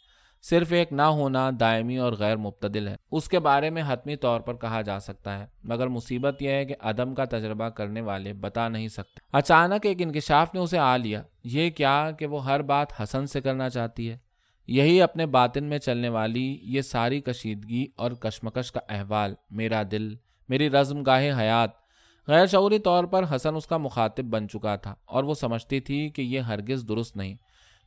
صرف 0.43 0.73
ایک 0.73 0.93
نہ 0.93 1.03
ہونا 1.03 1.51
دائمی 1.61 1.99
اور 1.99 2.13
غیر 2.13 2.37
مبتدل 2.37 2.89
ہے۔ 2.89 2.97
اس 3.11 3.29
کے 3.29 3.39
بارے 3.39 3.71
میں 3.71 3.83
حتمی 3.87 4.17
طور 4.17 4.41
پر 4.41 4.57
کہا 4.57 4.83
جا 4.83 5.01
سکتا 5.01 5.39
ہے، 5.39 5.47
مگر 5.65 5.87
مصیبت 5.87 6.43
یہ 6.43 6.51
ہے 6.51 6.65
کہ 6.65 6.75
عدم 6.81 7.15
کا 7.15 7.25
تجربہ 7.25 7.69
کرنے 7.69 8.01
والے 8.01 8.33
بتا 8.33 8.69
نہیں 8.69 8.89
سکتے۔ 8.89 9.21
اچانک 9.33 9.87
ایک 9.87 9.97
انکشاف 10.01 10.55
نے 10.55 10.61
اسے 10.61 10.79
آ 10.79 10.97
لیا۔ 10.97 11.23
یہ 11.45 11.71
کیا 11.71 12.11
کہ 12.19 12.27
وہ 12.27 12.45
ہر 12.45 12.63
بات 12.63 13.03
حسن 13.03 13.27
سے 13.27 13.41
کرنا 13.41 13.69
چاہتی 13.69 14.11
ہے؟ 14.11 14.19
یہی 14.67 15.03
اپنے 15.03 15.27
باطن 15.27 15.65
میں 15.65 15.79
چلنے 15.79 16.09
والی 16.09 16.59
یہ 16.63 16.81
ساری 16.81 17.21
کشیدگی 17.21 17.87
اور 17.97 18.11
کشمکش 18.11 18.73
کا 18.73 18.81
احوال، 18.89 19.35
میرا 19.51 19.83
دل 19.91 20.15
میری 20.49 20.71
رزم 20.71 21.03
گاہ 21.03 21.23
حیات۔ 21.39 21.71
غیر 22.29 22.47
شعوری 22.47 22.79
طور 22.79 23.05
پر 23.05 23.25
حسن 23.35 23.55
اس 23.57 23.67
کا 23.67 23.77
مخاطب 23.77 24.25
بن 24.25 24.49
چکا 24.49 24.77
تھا 24.77 24.95
اور 25.05 25.25
وہ 25.25 25.35
سمجھتی 25.35 25.81
تھی 25.81 26.09
کہ 26.09 26.23
یہ 26.23 26.41
ہرگز 26.41 26.85
درست 26.89 27.17
نہیں، 27.17 27.35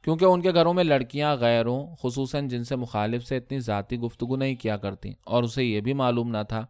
کیونکہ 0.02 0.26
ان 0.26 0.42
کے 0.42 0.54
گھروں 0.54 0.74
میں 0.74 0.84
لڑکیاں، 0.84 1.36
غیروں، 1.36 1.96
خصوصاً 2.04 2.48
جن 2.48 2.64
سے 2.64 2.76
مخالف 2.76 3.24
سے 3.24 3.38
اتنی 3.38 3.60
ذاتی 3.60 3.98
گفتگو 3.98 4.36
نہیں 4.36 4.56
کیا 4.56 4.78
کرتیں۔ 4.78 5.14
اور 5.26 5.44
اسے 5.44 5.64
یہ 5.64 5.82
بھی 5.82 5.94
معلوم 5.94 6.30
نہ 6.30 6.44
تھا 6.48 6.66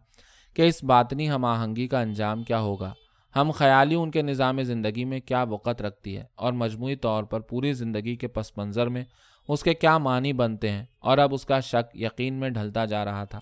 کہ 0.54 0.62
اس 0.62 0.84
باطنی 0.84 1.30
ہم 1.30 1.44
آہنگی 1.44 1.88
کا 1.88 2.00
انجام 2.00 2.42
کیا 2.42 2.60
ہوگا۔ 2.60 2.92
ہم 3.36 3.50
خیالی 3.50 3.94
ان 3.94 4.10
کے 4.10 4.22
نظام 4.22 4.62
زندگی 4.62 5.04
میں 5.04 5.20
کیا 5.20 5.42
وقت 5.42 5.82
رکھتی 5.82 6.16
ہے 6.16 6.24
اور 6.34 6.52
مجموعی 6.52 6.96
طور 6.96 7.24
پر 7.24 7.40
پوری 7.40 7.72
زندگی 7.72 8.16
کے 8.16 8.28
پس 8.28 8.58
منظر 8.58 8.86
میں 8.86 9.04
اس 9.48 9.62
کے 9.62 9.74
کیا 9.74 9.98
معنی 9.98 10.32
بنتے 10.32 10.70
ہیں 10.70 10.84
اور 10.98 11.18
اب 11.18 11.34
اس 11.34 11.44
کا 11.46 11.60
شک 11.60 11.96
یقین 11.96 12.34
میں 12.34 12.50
ڈھلتا 12.50 12.84
جا 12.84 13.04
رہا 13.04 13.24
تھا۔ 13.24 13.40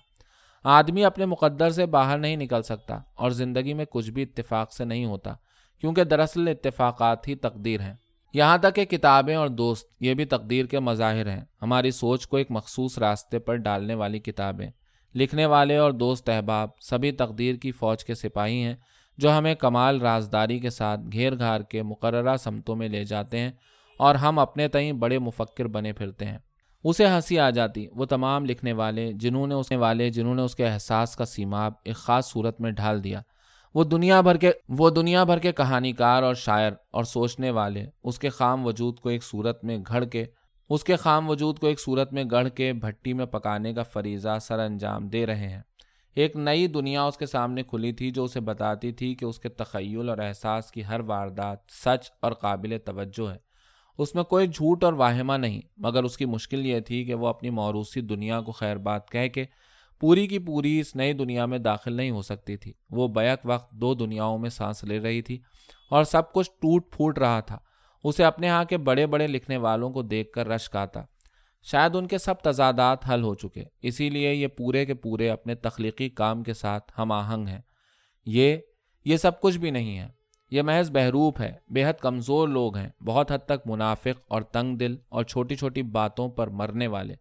آدمی 0.70 1.04
اپنے 1.04 1.26
مقدر 1.26 1.70
سے 1.70 1.86
باہر 1.86 2.18
نہیں 2.18 2.36
نکل 2.36 2.62
سکتا 2.62 2.98
اور 3.14 3.30
زندگی 3.30 3.74
میں 3.74 3.84
کچھ 3.90 4.10
بھی 4.10 4.22
اتفاق 4.22 4.72
سے 4.72 4.84
نہیں 4.84 5.04
ہوتا، 5.04 5.34
کیونکہ 5.80 6.04
دراصل 6.04 6.48
اتفاقات 6.48 7.28
ہی 7.28 7.34
تقدیر 7.34 7.80
ہیں۔ 7.80 7.94
یہاں 8.34 8.58
تک 8.58 8.74
کہ 8.74 8.84
کتابیں 8.84 9.36
اور 9.36 9.48
دوست، 9.48 9.90
یہ 10.00 10.14
بھی 10.14 10.24
تقدیر 10.24 10.66
کے 10.66 10.80
مظاہر 10.80 11.26
ہیں۔ 11.26 11.44
ہماری 11.62 11.90
سوچ 11.90 12.26
کو 12.26 12.36
ایک 12.36 12.50
مخصوص 12.50 12.98
راستے 12.98 13.38
پر 13.38 13.56
ڈالنے 13.56 13.94
والی 13.94 14.18
کتابیں، 14.18 14.70
لکھنے 15.14 15.46
والے 15.46 15.76
اور 15.76 15.92
دوست 15.92 16.28
احباب، 16.28 16.68
سبھی 16.80 17.12
تقدیر 17.12 17.54
کی 17.54 17.72
فوج 17.72 18.04
کے 18.04 18.14
سپاہی 18.14 18.62
ہیں 18.62 18.76
جو 19.18 19.38
ہمیں 19.38 19.54
کمال 19.54 20.00
رازداری 20.00 20.58
کے 20.58 20.70
ساتھ 20.70 21.00
گھیر 21.12 21.38
گھار 21.38 21.60
کے 21.60 21.82
مقررہ 21.82 22.36
سمتوں 22.36 22.76
میں 22.76 22.88
لے 22.88 23.04
جاتے 23.04 23.38
ہیں 23.38 23.50
اور 23.98 24.14
ہم 24.14 24.38
اپنے 24.38 24.68
تئیں 24.68 24.92
بڑے 24.92 25.18
مفکر 25.18 25.64
بنے 25.64 25.92
پھرتے 25.92 26.24
ہیں۔ 26.24 26.38
اسے 26.84 27.06
ہنسی 27.06 27.38
آ 27.38 27.50
جاتی۔ 27.50 27.86
وہ 27.92 28.04
تمام 28.04 28.44
لکھنے 28.44 28.72
والے، 28.72 29.12
جنہوں 29.12 29.46
نے 29.46 29.54
اس 29.54 29.72
والے، 29.72 30.10
جنہوں 30.10 30.34
نے 30.34 30.42
اس 30.42 30.54
کے 30.54 30.66
احساس 30.66 31.16
کا 31.16 31.24
سیماب 31.24 31.72
ایک 31.84 31.96
خاص 31.96 32.32
صورت 32.32 32.60
میں 32.60 32.70
ڈھال 32.70 33.04
دیا۔ 33.04 33.20
وہ 33.74 33.84
دنیا 33.84 34.20
بھر 34.20 34.36
کے، 34.36 34.52
وہ 34.68 34.90
دنیا 34.90 35.24
بھر 35.24 35.38
کے 35.38 35.52
کہانی 35.52 35.92
کار 35.92 36.22
اور 36.22 36.34
شاعر 36.34 36.72
اور 36.90 37.04
سوچنے 37.04 37.50
والے۔ 37.50 37.86
اس 38.04 38.18
کے 38.18 38.28
خام 38.28 38.66
وجود 38.66 38.98
کو 38.98 39.08
ایک 39.08 39.24
صورت 39.24 39.64
میں 39.64 39.78
گھڑ 39.88 40.04
کے، 40.04 40.24
اس 40.70 40.84
کے 40.84 40.96
خام 40.96 41.30
وجود 41.30 41.58
کو 41.58 41.66
ایک 41.66 41.80
صورت 41.80 42.12
میں 42.12 42.24
گڑھ 42.30 42.48
کے 42.48 42.72
بھٹی 42.72 43.12
میں 43.12 43.26
پکانے 43.26 43.74
کا 43.74 43.82
فریضہ 43.82 44.38
سر 44.42 44.58
انجام 44.58 45.08
دے 45.08 45.26
رہے 45.26 45.48
ہیں۔ 45.48 45.62
ایک 46.14 46.36
نئی 46.36 46.66
دنیا 46.66 47.02
اس 47.02 47.16
کے 47.16 47.26
سامنے 47.26 47.62
کھلی 47.62 47.92
تھی 47.92 48.10
جو 48.10 48.24
اسے 48.24 48.40
بتاتی 48.40 48.92
تھی 48.92 49.14
کہ 49.14 49.24
اس 49.24 49.38
کے 49.38 49.48
تخیل 49.48 50.08
اور 50.08 50.18
احساس 50.18 50.72
کی 50.72 50.84
ہر 50.84 51.00
واردات 51.00 51.58
سچ 51.68 52.10
اور 52.22 52.32
قابل 52.32 52.76
توجہ 52.84 53.30
ہے۔ 53.30 53.47
اس 53.98 54.14
میں 54.14 54.24
کوئی 54.24 54.48
جھوٹ 54.48 54.84
اور 54.84 54.92
واہمہ 54.92 55.32
نہیں، 55.32 55.60
مگر 55.76 56.04
اس 56.04 56.16
کی 56.16 56.24
مشکل 56.24 56.66
یہ 56.66 56.80
تھی 56.80 57.04
کہ 57.04 57.14
وہ 57.14 57.26
اپنی 57.26 57.50
موروثی 57.50 58.00
دنیا 58.00 58.40
کو 58.40 58.52
خیر 58.52 58.76
بات 58.76 59.10
کہہ 59.10 59.28
کے 59.28 59.44
پوری 60.00 60.26
کی 60.26 60.38
پوری 60.38 60.80
اس 60.80 60.96
نئی 60.96 61.12
دنیا 61.12 61.46
میں 61.46 61.58
داخل 61.58 61.92
نہیں 61.92 62.10
ہو 62.10 62.22
سکتی 62.22 62.56
تھی۔ 62.56 62.72
وہ 62.90 63.08
بیک 63.08 63.38
وقت 63.44 63.72
دو 63.72 63.94
دنیاؤں 63.94 64.38
میں 64.38 64.50
سانس 64.50 64.84
لے 64.84 64.98
رہی 64.98 65.22
تھی 65.22 65.38
اور 65.90 66.04
سب 66.04 66.32
کچھ 66.32 66.50
ٹوٹ 66.50 66.92
پھوٹ 66.92 67.18
رہا 67.18 67.40
تھا۔ 67.40 67.58
اسے 68.04 68.24
اپنے 68.24 68.48
ہاں 68.48 68.64
کے 68.64 68.78
بڑے 68.78 69.06
بڑے 69.06 69.26
لکھنے 69.26 69.56
والوں 69.56 69.90
کو 69.90 70.02
دیکھ 70.02 70.32
کر 70.32 70.48
رشک 70.48 70.76
آتا۔ 70.76 71.02
شاید 71.62 71.96
ان 71.96 72.06
کے 72.06 72.18
سب 72.18 72.34
تضادات 72.42 73.10
حل 73.10 73.22
ہو 73.22 73.34
چکے۔ 73.34 73.64
اسی 73.82 74.10
لیے 74.10 74.34
یہ 74.34 74.46
پورے 74.46 74.86
کے 74.86 74.94
پورے 74.94 75.30
اپنے 75.30 75.54
تخلیقی 75.54 76.08
کام 76.08 76.42
کے 76.42 76.54
ساتھ 76.54 76.92
ہم 76.98 77.12
آہنگ 77.12 77.48
ہیں۔ 77.48 77.60
یہ 78.26 78.56
یہ 79.04 79.16
سب 79.16 79.40
کچھ 79.40 79.58
بھی 79.58 79.70
نہیں 79.70 79.98
ہے۔ 79.98 80.17
یہ 80.50 80.62
محض 80.62 80.90
بحروپ 80.90 81.40
ہے۔ 81.40 81.52
بے 81.70 81.84
حد 81.84 81.92
کمزور 81.92 82.48
لوگ 82.48 82.76
ہیں۔ 82.76 82.88
بہت 83.06 83.32
حد 83.32 83.38
تک 83.38 83.66
منافق 83.66 84.20
اور 84.28 84.42
تنگ 84.42 84.76
دل 84.76 84.96
اور 85.08 85.24
چھوٹی 85.24 85.54
چھوٹی 85.54 85.82
باتوں 85.82 86.28
پر 86.28 86.46
مرنے 86.46 86.86
والے۔ 86.86 87.14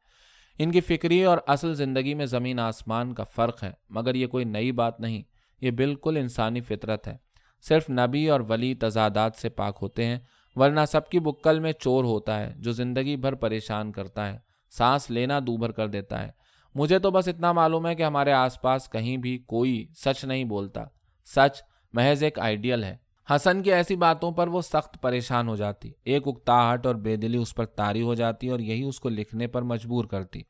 ان 0.60 0.72
کی 0.72 0.82
فکری 0.82 1.24
اور 1.24 1.38
اصل 1.48 1.76
زندگی 1.76 2.14
میں 2.14 2.26
زمین 2.26 2.60
آسمان 2.60 3.14
کا 3.14 3.24
فرق 3.24 3.64
ہے، 3.64 3.72
مگر 3.90 4.16
یہ 4.16 4.28
کوئی 4.28 4.46
نئی 4.46 4.72
بات 4.72 5.00
نہیں۔ 5.00 5.24
یہ 5.62 5.72
بالکل 5.72 6.18
انسانی 6.18 6.62
فطرت 6.62 7.08
ہے۔ 7.08 7.18
صرف 7.62 7.90
نبی 7.90 8.30
اور 8.30 8.40
ولی 8.50 8.74
تضادات 8.74 9.36
سے 9.36 9.50
پاک 9.50 9.78
ہوتے 9.82 10.06
ہیں، 10.06 10.20
ورنہ 10.56 10.80
سب 10.88 11.10
کی 11.10 11.20
بکل 11.20 11.60
میں 11.60 11.74
چور 11.74 12.04
ہوتا 12.04 12.40
ہے 12.40 12.54
جو 12.58 12.72
زندگی 12.72 13.16
بھر 13.16 13.36
پریشان 13.36 13.92
کرتا 13.92 14.34
ہے۔ 14.34 14.38
سانس 14.70 15.12
لینا 15.12 15.40
دوبھر 15.40 15.72
کر 15.72 15.88
دیتا 15.88 16.22
ہے۔ 16.22 16.32
مجھے 16.76 17.00
تو 17.00 17.12
بس 17.12 17.28
اتنا 17.28 17.52
معلوم 17.52 17.88
ہے 17.88 17.96
کہ 17.96 18.04
ہمارے 18.04 18.32
آس 18.32 18.62
پاس 18.62 18.90
کہیں 18.90 19.18
بھی 19.18 19.38
کوئی 19.38 19.88
سچ 19.96 20.26
نہیں 20.26 20.44
بولتا۔ 20.44 20.84
سچ 21.26 21.62
محض 21.94 22.24
ایک 22.24 22.40
آئیڈیل 22.40 22.84
ہے۔ 22.84 23.07
حسن 23.36 23.62
کی 23.64 23.74
ایسی 23.74 23.96
باتوں 23.96 24.32
پر 24.32 24.48
وہ 24.48 24.62
سخت 24.62 25.02
پریشان 25.02 25.48
ہو 25.48 25.56
جاتی۔ 25.56 25.92
ایک 26.04 26.28
اکتاہٹ 26.28 26.86
اور 26.86 26.96
بے 26.96 27.16
دلی 27.16 27.38
اس 27.38 27.56
پر 27.56 27.66
تاری 27.66 28.02
ہو 28.02 28.14
جاتی 28.14 28.50
اور 28.50 28.60
یہی 28.60 28.84
اس 28.84 29.00
کو 29.00 29.10
لکھنے 29.10 29.48
پر 29.48 29.62
مجبور 29.62 30.06
کرتی۔ 30.06 30.42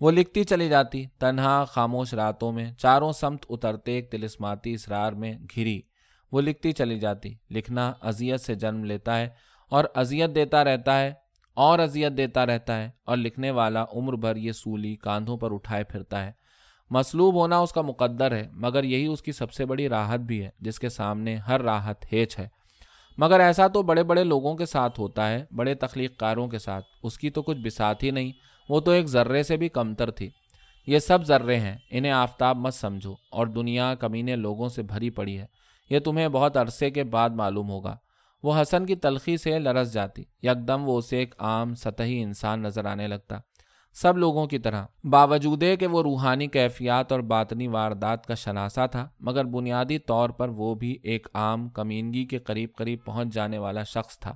وہ 0.00 0.10
لکھتی 0.10 0.44
چلی 0.44 0.68
جاتی۔ 0.68 1.04
تنہا، 1.18 1.64
خاموش 1.64 2.14
راتوں 2.14 2.52
میں 2.52 2.72
چاروں 2.72 3.12
سمت 3.12 3.46
اترتے 3.48 3.92
ایک 3.92 4.10
تلسماتی 4.10 4.72
اسرار 4.72 5.12
میں 5.12 5.34
گھری۔ 5.56 5.80
وہ 6.32 6.40
لکھتی 6.40 6.72
چلی 6.72 6.98
جاتی۔ 6.98 7.34
لکھنا 7.50 7.92
اذیت 8.00 8.40
سے 8.40 8.54
جنم 8.54 8.84
لیتا 8.84 9.18
ہے 9.18 9.28
اور 9.70 9.84
اذیت 9.94 10.34
دیتا 10.34 10.64
رہتا 10.64 11.00
ہے، 11.00 11.12
اور 11.56 11.78
اذیت 11.78 12.16
دیتا 12.16 12.46
رہتا 12.46 12.76
ہے 12.76 12.90
اور 13.04 13.16
لکھنے 13.16 13.50
والا 13.50 13.84
عمر 13.92 14.12
بھر 14.12 14.36
یہ 14.36 14.52
سولی 14.52 14.96
کاندھوں 14.96 15.36
پر 15.36 15.54
اٹھائے 15.54 15.84
پھرتا 15.84 16.26
ہے۔ 16.26 16.32
مصلوب 16.90 17.34
ہونا 17.34 17.58
اس 17.58 17.72
کا 17.72 17.82
مقدر 17.82 18.32
ہے، 18.32 18.48
مگر 18.52 18.84
یہی 18.84 19.06
اس 19.06 19.22
کی 19.22 19.32
سب 19.32 19.52
سے 19.52 19.66
بڑی 19.66 19.88
راحت 19.88 20.20
بھی 20.20 20.44
ہے، 20.44 20.50
جس 20.60 20.78
کے 20.78 20.88
سامنے 20.88 21.36
ہر 21.36 21.60
راحت 21.60 22.12
ہیچ 22.12 22.38
ہے۔ 22.38 22.48
مگر 23.18 23.40
ایسا 23.40 23.66
تو 23.66 23.82
بڑے 23.82 24.02
بڑے 24.02 24.24
لوگوں 24.24 24.54
کے 24.54 24.66
ساتھ 24.66 25.00
ہوتا 25.00 25.30
ہے، 25.30 25.44
بڑے 25.56 25.74
تخلیق 25.74 26.16
کاروں 26.16 26.48
کے 26.48 26.58
ساتھ۔ 26.58 26.84
اس 27.02 27.18
کی 27.18 27.30
تو 27.30 27.42
کچھ 27.42 27.58
بسات 27.58 28.02
ہی 28.02 28.10
نہیں، 28.10 28.32
وہ 28.68 28.80
تو 28.80 28.90
ایک 28.90 29.06
ذرے 29.06 29.42
سے 29.42 29.56
بھی 29.56 29.68
کمتر 29.68 30.10
تھی۔ 30.10 30.28
یہ 30.86 30.98
سب 30.98 31.24
ذرے 31.24 31.60
ہیں، 31.60 31.76
انہیں 31.90 32.12
آفتاب 32.12 32.56
مت 32.56 32.74
سمجھو، 32.74 33.14
اور 33.30 33.46
دنیا 33.46 33.94
کمینے 33.94 34.36
لوگوں 34.36 34.68
سے 34.68 34.82
بھری 34.82 35.10
پڑی 35.10 35.38
ہے۔ 35.38 35.46
یہ 35.90 35.98
تمہیں 35.98 36.28
بہت 36.28 36.56
عرصے 36.56 36.90
کے 36.90 37.04
بعد 37.04 37.30
معلوم 37.30 37.70
ہوگا۔ 37.70 37.96
وہ 38.42 38.62
حسن 38.62 38.86
کی 38.86 38.94
تلخی 38.94 39.36
سے 39.36 39.58
لرس 39.58 39.92
جاتی، 39.92 40.22
یکدم 40.42 40.88
وہ 40.88 40.98
اسے 40.98 41.18
ایک 41.18 41.34
عام 41.38 41.74
سطحی 41.74 42.22
انسان 42.22 42.62
نظر 42.62 42.84
آنے 42.84 43.08
لگتا۔ 43.08 43.38
سب 44.02 44.18
لوگوں 44.18 44.46
کی 44.46 44.58
طرح۔ 44.58 44.86
باوجود 45.04 45.64
کہ 45.80 45.86
وہ 45.86 46.02
روحانی 46.02 46.46
کیفیات 46.46 47.12
اور 47.12 47.20
باطنی 47.20 47.68
واردات 47.68 48.26
کا 48.26 48.34
شناسا 48.34 48.86
تھا، 48.86 49.08
مگر 49.20 49.44
بنیادی 49.44 49.98
طور 49.98 50.30
پر 50.30 50.48
وہ 50.48 50.74
بھی 50.74 50.98
ایک 51.02 51.26
عام 51.34 51.68
کمینگی 51.68 52.24
کے 52.24 52.38
قریب 52.38 52.68
قریب 52.76 52.98
پہنچ 53.04 53.34
جانے 53.34 53.58
والا 53.58 53.82
شخص 53.82 54.18
تھا۔ 54.18 54.34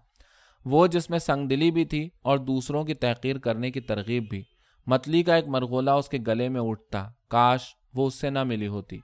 وہ 0.65 0.87
جس 0.87 1.11
میں 1.11 1.19
سنگ 1.19 1.49
دلی 1.49 1.71
بھی 1.71 1.85
تھی 1.85 2.09
اور 2.23 2.39
دوسروں 2.39 2.85
کی 2.85 2.95
تحقیر 2.95 3.39
کرنے 3.39 3.71
کی 3.71 3.81
ترغیب 3.81 4.25
بھی۔ 4.31 4.43
متلی 4.87 5.23
کا 5.23 5.35
ایک 5.35 5.49
مرغولہ 5.49 5.91
اس 5.91 6.09
کے 6.09 6.19
گلے 6.27 6.49
میں 6.49 6.61
اٹھتا۔ 6.61 7.09
کاش 7.29 7.61
وہ 7.95 8.07
اس 8.07 8.21
سے 8.21 8.31
نہ 8.31 8.45
ملی 8.45 8.67
ہوتی۔ 8.67 8.99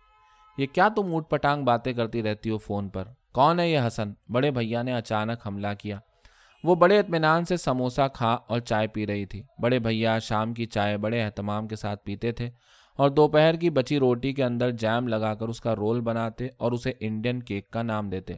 یہ 0.58 0.66
کیا 0.66 0.88
تم 0.96 1.12
اوٹ 1.12 1.30
پٹانگ 1.30 1.64
باتیں 1.64 1.92
کرتی 1.92 2.22
رہتی 2.22 2.50
ہو 2.50 2.58
فون 2.58 2.88
پر؟ 2.88 3.04
کون 3.32 3.60
ہے 3.60 3.70
یہ 3.70 3.78
حسن؟ 3.86 4.12
بڑے 4.32 4.50
بھیا 4.50 4.82
نے 4.82 4.94
اچانک 4.94 5.46
حملہ 5.46 5.68
کیا۔ 5.78 5.98
وہ 6.66 6.74
بڑے 6.74 6.98
اطمینان 6.98 7.44
سے 7.44 7.56
سموسا 7.56 8.08
کھا 8.08 8.38
اور 8.46 8.60
چائے 8.60 8.86
پی 8.86 9.06
رہی 9.06 9.26
تھی۔ 9.26 9.42
بڑے 9.62 9.78
بھیا 9.78 10.18
شام 10.18 10.54
کی 10.54 10.66
چائے، 10.66 10.96
بڑے 10.96 11.22
اہتمام 11.22 11.68
کے 11.68 11.76
ساتھ 11.76 12.04
پیتے 12.04 12.32
تھے 12.32 12.50
اور 12.96 13.10
دوپہر 13.10 13.54
کی 13.54 13.70
بچی 13.70 13.98
روٹی 13.98 14.32
کے 14.32 14.44
اندر 14.44 14.70
جیم 14.70 15.08
لگا 15.08 15.34
کر 15.34 15.48
اس 15.48 15.60
کا 15.60 15.76
رول 15.76 16.00
بناتے 16.00 16.48
اور 16.56 16.72
اسے 16.72 16.92
انڈین 17.00 17.42
کیک 17.42 17.70
کا 17.70 17.82
نام 17.82 18.10
دیتے۔ 18.10 18.34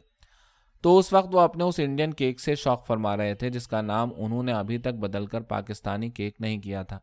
تو 0.81 0.97
اس 0.97 1.13
وقت 1.13 1.35
وہ 1.35 1.39
اپنے 1.39 1.63
اس 1.63 1.79
انڈین 1.79 2.13
کیک 2.13 2.39
سے 2.39 2.55
شوق 2.55 2.87
فرما 2.87 3.17
رہے 3.17 3.35
تھے 3.35 3.49
جس 3.49 3.67
کا 3.67 3.81
نام 3.81 4.09
انہوں 4.17 4.43
نے 4.43 4.53
ابھی 4.53 4.77
تک 4.77 4.93
بدل 4.93 5.25
کر 5.25 5.41
پاکستانی 5.41 6.09
کیک 6.09 6.35
نہیں 6.39 6.57
کیا 6.57 6.83
تھا۔ 6.83 6.99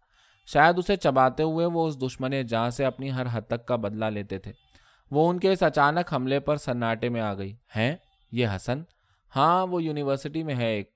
شاید 0.47 0.79
اسے 0.79 0.97
چباتے 0.97 1.43
ہوئے 1.43 1.67
وہ 1.67 1.87
اس 1.87 2.01
دشمن 2.01 2.47
جہاں 2.47 2.71
سے 2.71 2.85
اپنی 2.85 3.13
ہر 3.13 3.27
حد 3.33 3.43
تک 3.49 3.67
کا 3.67 3.77
بدلہ 3.77 4.05
لیتے 4.05 4.39
تھے۔ 4.39 4.53
وہ 5.11 5.31
ان 5.31 5.39
کے 5.39 5.53
اس 5.53 5.63
اچانک 5.63 6.15
حملے 6.15 6.41
پر 6.41 6.57
سناٹے 6.57 7.09
میں 7.09 7.21
آ 7.21 7.35
گئی۔ 7.35 7.57
ہیں؟ 7.77 7.97
یہ 8.33 8.47
حسن؟ 8.47 8.83
ہاں 9.37 9.67
وہ 9.67 9.83
یونیورسٹی 9.83 10.43
میں 10.43 10.55
ہے 10.55 10.67
ایک۔ 10.67 10.96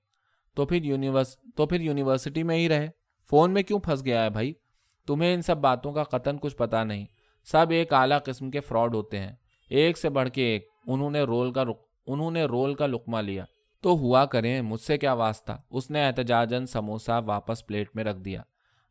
تو 0.55 0.65
پھر 0.65 0.83
یونیورس 0.83 1.37
تو 1.55 1.65
پھر 1.65 1.81
یونیورسٹی 1.81 2.43
میں 2.43 2.55
ہی 2.55 2.69
رہے۔ 2.69 2.87
فون 3.29 3.51
میں 3.51 3.63
کیوں 3.63 3.79
پھنس 3.79 4.05
گیا 4.05 4.23
ہے 4.23 4.29
بھائی؟ 4.29 4.53
تمہیں 5.07 5.33
ان 5.33 5.41
سب 5.41 5.57
باتوں 5.57 5.93
کا 5.93 6.03
قطن 6.03 6.37
کچھ 6.37 6.55
پتا 6.55 6.83
نہیں۔ 6.83 7.05
سب 7.43 7.65
ایک 7.69 7.93
اعلیٰ 7.93 8.17
قسم 8.25 8.51
کے 8.51 8.59
فراڈ 8.59 8.95
ہوتے 8.95 9.19
ہیں۔ 9.19 9.31
ایک 9.69 9.97
سے 9.97 10.09
بڑھ 10.09 10.29
کے 10.29 10.43
ایک۔ 10.43 10.67
انہوں 10.87 11.11
نے 11.11 11.21
رول 11.21 11.53
کا 11.53 11.65
رخ 11.65 11.75
انہوں 12.07 12.31
نے 12.31 12.43
رول 12.43 12.73
کا 12.73 12.87
لقمہ 12.87 13.17
لیا۔ 13.17 13.45
تو 13.81 13.89
ہوا 13.89 14.25
کریں، 14.25 14.61
مجھ 14.61 14.81
سے 14.81 14.97
کیا 14.97 15.13
واسطہ؟ 15.13 15.51
اس 15.69 15.91
نے 15.91 16.07
احتجاجن 16.07 16.65
سموسا 16.65 17.19
واپس 17.19 17.67
پلیٹ 17.67 17.95
میں 17.95 18.03
رکھ 18.03 18.19
دیا۔ 18.19 18.41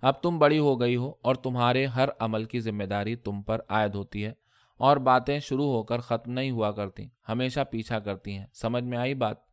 اب 0.03 0.23
تم 0.23 0.39
بڑی 0.39 0.59
ہو 0.59 0.81
گئی 0.81 0.97
ہو 0.97 1.13
اور 1.23 1.35
تمہارے 1.35 1.87
ہر 1.87 2.09
عمل 2.19 2.45
کی 2.45 2.61
ذمہ 2.61 2.85
داری 2.85 3.17
تم 3.17 3.43
پر 3.43 3.59
عائد 3.69 3.95
ہوتی 3.95 4.25
ہے۔ 4.25 4.33
اور 4.79 4.97
باتیں 4.97 5.39
شروع 5.39 5.67
ہو 5.67 5.83
کر 5.83 5.99
ختم 5.99 6.33
نہیں 6.33 6.51
ہوا 6.51 6.73
کرتی 6.73 7.09
ہمیشہ 7.29 7.61
پیچھا 7.71 7.99
کرتی 7.99 8.39
ہیں۔ 8.39 8.47
سمجھ 8.55 8.85
میں 8.85 8.99
آئی 8.99 9.15
بات؟ 9.15 9.50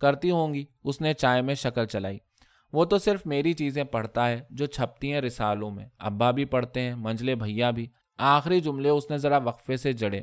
کرتی 0.00 0.30
ہوں 0.30 0.54
گی، 0.54 0.64
اس 0.84 1.00
نے 1.00 1.14
چائے 1.14 1.42
میں 1.42 1.54
شکل 1.54 1.86
چلائی۔ 1.86 2.18
وہ 2.72 2.84
تو 2.84 2.98
صرف 2.98 3.26
میری 3.26 3.52
چیزیں 3.52 3.84
پڑھتا 3.84 4.28
ہے 4.28 4.40
جو 4.50 4.66
چھپتی 4.66 5.12
ہیں 5.12 5.20
رسالوں 5.20 5.70
میں۔ 5.70 5.86
ابا 5.98 6.30
بھی 6.30 6.44
پڑھتے 6.44 6.80
ہیں، 6.80 6.94
منجلے 6.94 7.34
بھیا 7.34 7.70
بھی۔ 7.70 7.86
آخری 8.18 8.60
جملے 8.60 8.88
اس 8.88 9.10
نے 9.10 9.18
ذرا 9.18 9.38
وقفے 9.38 9.76
سے 9.76 9.92
جڑے۔ 9.92 10.20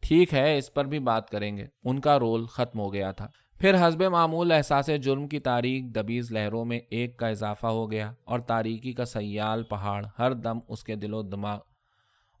ٹھیک 0.00 0.34
ہے، 0.34 0.58
اس 0.58 0.74
پر 0.74 0.84
بھی 0.84 0.98
بات 0.98 1.30
کریں 1.30 1.56
گے۔ 1.56 1.66
ان 1.84 2.00
کا 2.00 2.18
رول 2.18 2.46
ختم 2.46 2.80
ہو 2.80 2.92
گیا 2.92 3.12
تھا۔ 3.12 3.28
پھر 3.58 3.88
حسب 3.88 4.02
معمول 4.02 4.52
احساس 4.52 4.90
جرم 5.02 5.28
کی 5.28 5.40
تاریخ 5.40 5.84
دبیز 5.94 6.32
لہروں 6.32 6.64
میں 6.64 6.80
ایک 6.90 7.18
کا 7.18 7.28
اضافہ 7.28 7.66
ہو 7.66 7.90
گیا 7.90 8.12
اور 8.24 8.40
تاریکی 8.40 8.92
کا 8.92 9.04
سیال 9.04 9.62
پہاڑ، 9.62 10.06
ہر 10.18 10.32
دم 10.32 10.58
اس 10.68 10.84
کے 10.84 10.96
دل 10.96 11.14
و 11.14 11.22
دماغ 11.22 11.58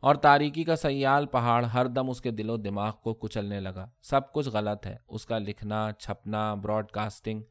اور 0.02 0.14
تاریکی 0.14 0.64
کا 0.64 0.76
سیال 0.76 1.26
پہاڑ 1.26 1.64
ہر 1.64 1.86
دم 1.86 2.10
اس 2.10 2.20
کے 2.20 2.30
دل 2.30 2.50
و 2.50 2.56
دماغ 2.56 2.92
کو 3.02 3.14
کچلنے 3.14 3.60
لگا۔ 3.60 3.86
سب 4.02 4.32
کچھ 4.32 4.48
غلط 4.48 4.86
ہے۔ 4.86 4.96
اس 5.08 5.26
کا 5.26 5.38
لکھنا، 5.38 5.88
چھپنا، 5.98 6.54
براڈ 6.54 6.86
کاسٹنگ 6.86 7.42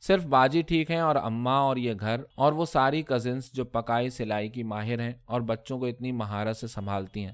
صرف 0.00 0.26
باجی 0.26 0.62
ٹھیک 0.62 0.90
ہیں 0.90 1.00
اور 1.00 1.16
اماں 1.16 1.60
اور 1.60 1.76
یہ 1.76 1.92
گھر 2.00 2.20
اور 2.34 2.52
وہ 2.52 2.64
ساری 2.64 3.02
کزنس 3.02 3.52
جو 3.52 3.64
پکائی 3.64 4.10
سلائی 4.10 4.48
کی 4.48 4.62
ماہر 4.62 5.00
ہیں 5.00 5.12
اور 5.24 5.40
بچوں 5.40 5.78
کو 5.78 5.86
اتنی 5.86 6.12
مہارت 6.12 6.56
سے 6.56 6.66
سنبھالتی 6.66 7.24
ہیں 7.24 7.32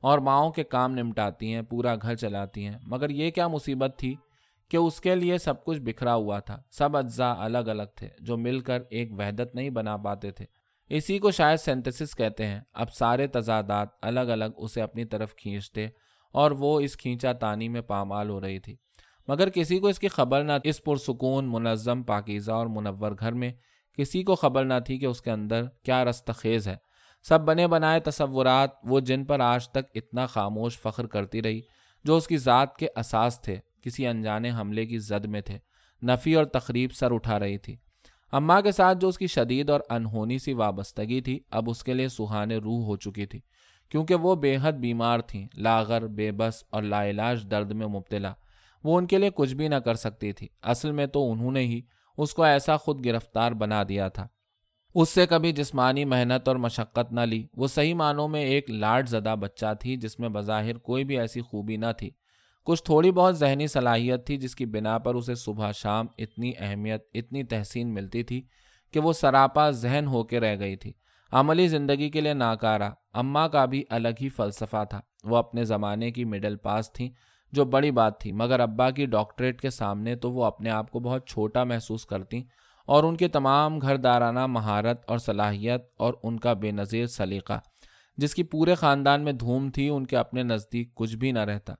اور 0.00 0.18
ماؤں 0.18 0.52
کے 0.52 0.64
کام 0.64 0.92
نمٹاتی 0.92 1.54
ہیں، 1.54 1.62
پورا 1.62 1.94
گھر 2.02 2.14
چلاتی 2.14 2.66
ہیں۔ 2.66 2.78
مگر 2.82 3.10
یہ 3.10 3.30
کیا 3.30 3.48
مصیبت 3.48 3.94
تھی 3.96 4.14
کہ 4.68 4.76
اس 4.76 5.00
کے 5.00 5.14
لیے 5.14 5.38
سب 5.38 5.64
کچھ 5.64 5.80
بکھرا 5.80 6.14
ہوا 6.14 6.38
تھا۔ 6.38 6.62
سب 6.70 6.96
اجزاء 6.96 7.34
الگ 7.38 7.58
الگ 7.58 7.96
تھے 7.96 8.08
جو 8.20 8.36
مل 8.36 8.60
کر 8.60 8.82
ایک 8.90 9.12
وحدت 9.12 9.54
نہیں 9.54 9.70
بنا 9.70 9.96
پاتے 9.96 10.30
تھے۔ 10.30 10.44
اسی 10.88 11.18
کو 11.18 11.30
شاید 11.30 11.58
سینتھسس 11.58 12.16
کہتے 12.16 12.46
ہیں۔ 12.46 12.60
اب 12.72 12.92
سارے 12.92 13.26
تضادات 13.26 13.88
الگ 14.02 14.20
الگ 14.20 14.44
اسے 14.56 14.82
اپنی 14.82 15.04
طرف 15.04 15.34
کھینچتے 15.34 15.88
اور 16.32 16.50
وہ 16.50 16.80
اس 16.80 16.96
کھینچا 16.96 17.32
تانی 17.32 17.68
میں 17.68 17.80
پامال 17.80 18.30
ہو 18.30 18.40
رہی 18.40 18.58
تھی۔ 18.58 18.76
مگر 19.28 19.48
کسی 19.48 19.78
کو 19.78 19.86
اس 19.86 19.98
کی 19.98 20.08
خبر 20.08 20.44
نہ 20.44 20.52
اس 20.64 20.84
پرسکون، 20.84 21.52
منظم، 21.52 22.02
پاکیزہ 22.02 22.52
اور 22.52 22.66
منور 22.66 23.12
گھر 23.20 23.32
میں 23.32 23.52
کسی 23.98 24.22
کو 24.22 24.34
خبر 24.34 24.64
نہ 24.64 24.74
تھی 24.86 24.98
کہ 24.98 25.06
اس 25.06 25.22
کے 25.22 25.30
اندر 25.30 25.64
کیا 25.84 26.04
رستخیز 26.04 26.68
ہے۔ 26.68 26.76
سب 27.22 27.40
بنے 27.40 27.66
بنائے 27.66 28.00
تصورات، 28.00 28.70
وہ 28.84 29.00
جن 29.00 29.24
پر 29.24 29.40
آج 29.40 29.68
تک 29.68 29.90
اتنا 29.94 30.26
خاموش 30.26 30.78
فخر 30.78 31.06
کرتی 31.06 31.42
رہی، 31.42 31.60
جو 32.04 32.16
اس 32.16 32.26
کی 32.26 32.36
ذات 32.36 32.76
کے 32.76 32.86
اساس 32.96 33.40
تھے، 33.40 33.56
کسی 33.82 34.06
انجانے 34.06 34.50
حملے 34.50 34.86
کی 34.86 34.98
زد 34.98 35.24
میں 35.24 35.40
تھے۔ 35.40 35.58
نفی 36.02 36.34
اور 36.34 36.44
تقریب 36.44 36.92
سر 36.92 37.12
اٹھا 37.12 37.38
رہی 37.38 37.58
تھی۔ 37.58 37.76
اماں 38.34 38.62
کے 38.62 38.72
ساتھ 38.72 38.98
جو 38.98 39.08
اس 39.08 39.18
کی 39.18 39.26
شدید 39.26 39.70
اور 39.70 39.80
انہونی 39.90 40.38
سی 40.38 40.52
وابستگی 40.52 41.20
تھی، 41.20 41.40
اب 41.50 41.70
اس 41.70 41.84
کے 41.84 41.94
لیے 41.94 42.08
سہانے 42.08 42.56
روح 42.56 42.84
ہو 42.84 42.96
چکی 42.96 43.26
تھی، 43.26 43.40
کیونکہ 43.88 44.14
وہ 44.14 44.34
بے 44.34 44.56
حد 44.62 44.72
بیمار 44.72 45.18
تھیں، 45.18 45.48
لاغر، 45.54 46.06
بے 46.06 46.32
بس 46.32 46.64
اور 46.70 46.82
لا 46.82 47.06
علاج 47.06 47.46
درد 47.50 47.72
میں 47.72 47.86
مبتلا۔ 47.86 48.32
وہ 48.84 48.98
ان 48.98 49.06
کے 49.06 49.18
لیے 49.18 49.30
کچھ 49.34 49.54
بھی 49.54 49.68
نہ 49.68 49.74
کر 49.74 49.94
سکتی 49.94 50.32
تھی، 50.32 50.48
اصل 50.62 50.92
میں 50.92 51.06
تو 51.06 51.32
انہوں 51.32 51.52
نے 51.52 51.60
ہی 51.60 51.80
اس 52.18 52.34
کو 52.34 52.42
ایسا 52.42 52.76
خود 52.76 53.06
گرفتار 53.06 53.52
بنا 53.52 53.82
دیا 53.88 54.08
تھا۔ 54.08 54.26
اس 54.94 55.08
سے 55.08 55.26
کبھی 55.26 55.52
جسمانی 55.52 56.04
محنت 56.04 56.48
اور 56.48 56.56
مشقت 56.56 57.12
نہ 57.12 57.20
لی۔ 57.20 57.46
وہ 57.56 57.66
صحیح 57.66 57.94
معنوں 57.94 58.28
میں 58.28 58.42
ایک 58.42 58.70
لاڈ 58.70 59.08
زدہ 59.08 59.34
بچہ 59.40 59.74
تھی، 59.80 59.96
جس 59.96 60.20
میں 60.20 60.28
بظاہر 60.28 60.78
کوئی 60.78 61.04
بھی 61.04 61.18
ایسی 61.18 61.40
خوبی 61.40 61.76
نہ 61.76 61.92
تھی۔ 61.98 62.10
کچھ 62.64 62.82
تھوڑی 62.82 63.10
بہت 63.10 63.38
ذہنی 63.38 63.66
صلاحیت 63.66 64.26
تھی 64.26 64.36
جس 64.36 64.54
کی 64.54 64.66
بنا 64.66 64.98
پر 64.98 65.14
اسے 65.14 65.34
صبح 65.34 65.72
شام 65.72 66.06
اتنی 66.18 66.52
اہمیت، 66.58 67.02
اتنی 67.14 67.44
تحسین 67.44 67.94
ملتی 67.94 68.22
تھی 68.22 68.42
کہ 68.92 69.00
وہ 69.00 69.12
سراپا 69.12 69.70
ذہن 69.70 70.06
ہو 70.06 70.24
کے 70.24 70.40
رہ 70.40 70.58
گئی 70.58 70.76
تھی۔ 70.76 70.92
عملی 71.32 71.68
زندگی 71.68 72.10
کے 72.10 72.20
لیے 72.20 72.34
ناکارہ 72.34 72.90
اماں 73.12 73.48
کا 73.48 73.64
بھی 73.64 73.84
الگ 73.90 74.08
ہی 74.20 74.28
فلسفہ 74.28 74.84
تھا۔ 74.90 75.00
وہ 75.24 75.36
اپنے 75.36 75.64
زمانے 75.64 76.10
کی 76.10 76.24
مڈل 76.24 76.56
پاس 76.56 76.92
تھیں 76.92 77.08
جو 77.52 77.64
بڑی 77.64 77.90
بات 77.90 78.20
تھی، 78.20 78.32
مگر 78.32 78.60
ابا 78.60 78.90
کی 78.90 79.06
ڈاکٹریٹ 79.06 79.60
کے 79.60 79.70
سامنے 79.70 80.16
تو 80.16 80.32
وہ 80.32 80.44
اپنے 80.44 80.70
آپ 80.70 80.90
کو 80.90 81.00
بہت 81.00 81.28
چھوٹا 81.28 81.64
محسوس 81.64 82.06
کرتی 82.06 82.42
اور 82.86 83.04
ان 83.04 83.16
کے 83.16 83.28
تمام 83.28 83.78
گھر 83.78 83.96
دارانہ 83.96 84.46
مہارت 84.46 85.04
اور 85.06 85.18
صلاحیت 85.18 85.82
اور 85.96 86.14
ان 86.22 86.38
کا 86.38 86.52
بے 86.52 86.70
نظیر 86.70 87.06
سلیقہ، 87.06 87.60
جس 88.16 88.34
کی 88.34 88.42
پورے 88.42 88.74
خاندان 88.74 89.22
میں 89.22 89.32
دھوم 89.32 89.70
تھی، 89.70 89.88
ان 89.88 90.06
کے 90.06 90.16
اپنے 90.16 90.42
نزدیک 90.42 90.94
کچھ 90.94 91.16
بھی 91.16 91.32
نہ 91.32 91.38
رہتا۔ 91.38 91.74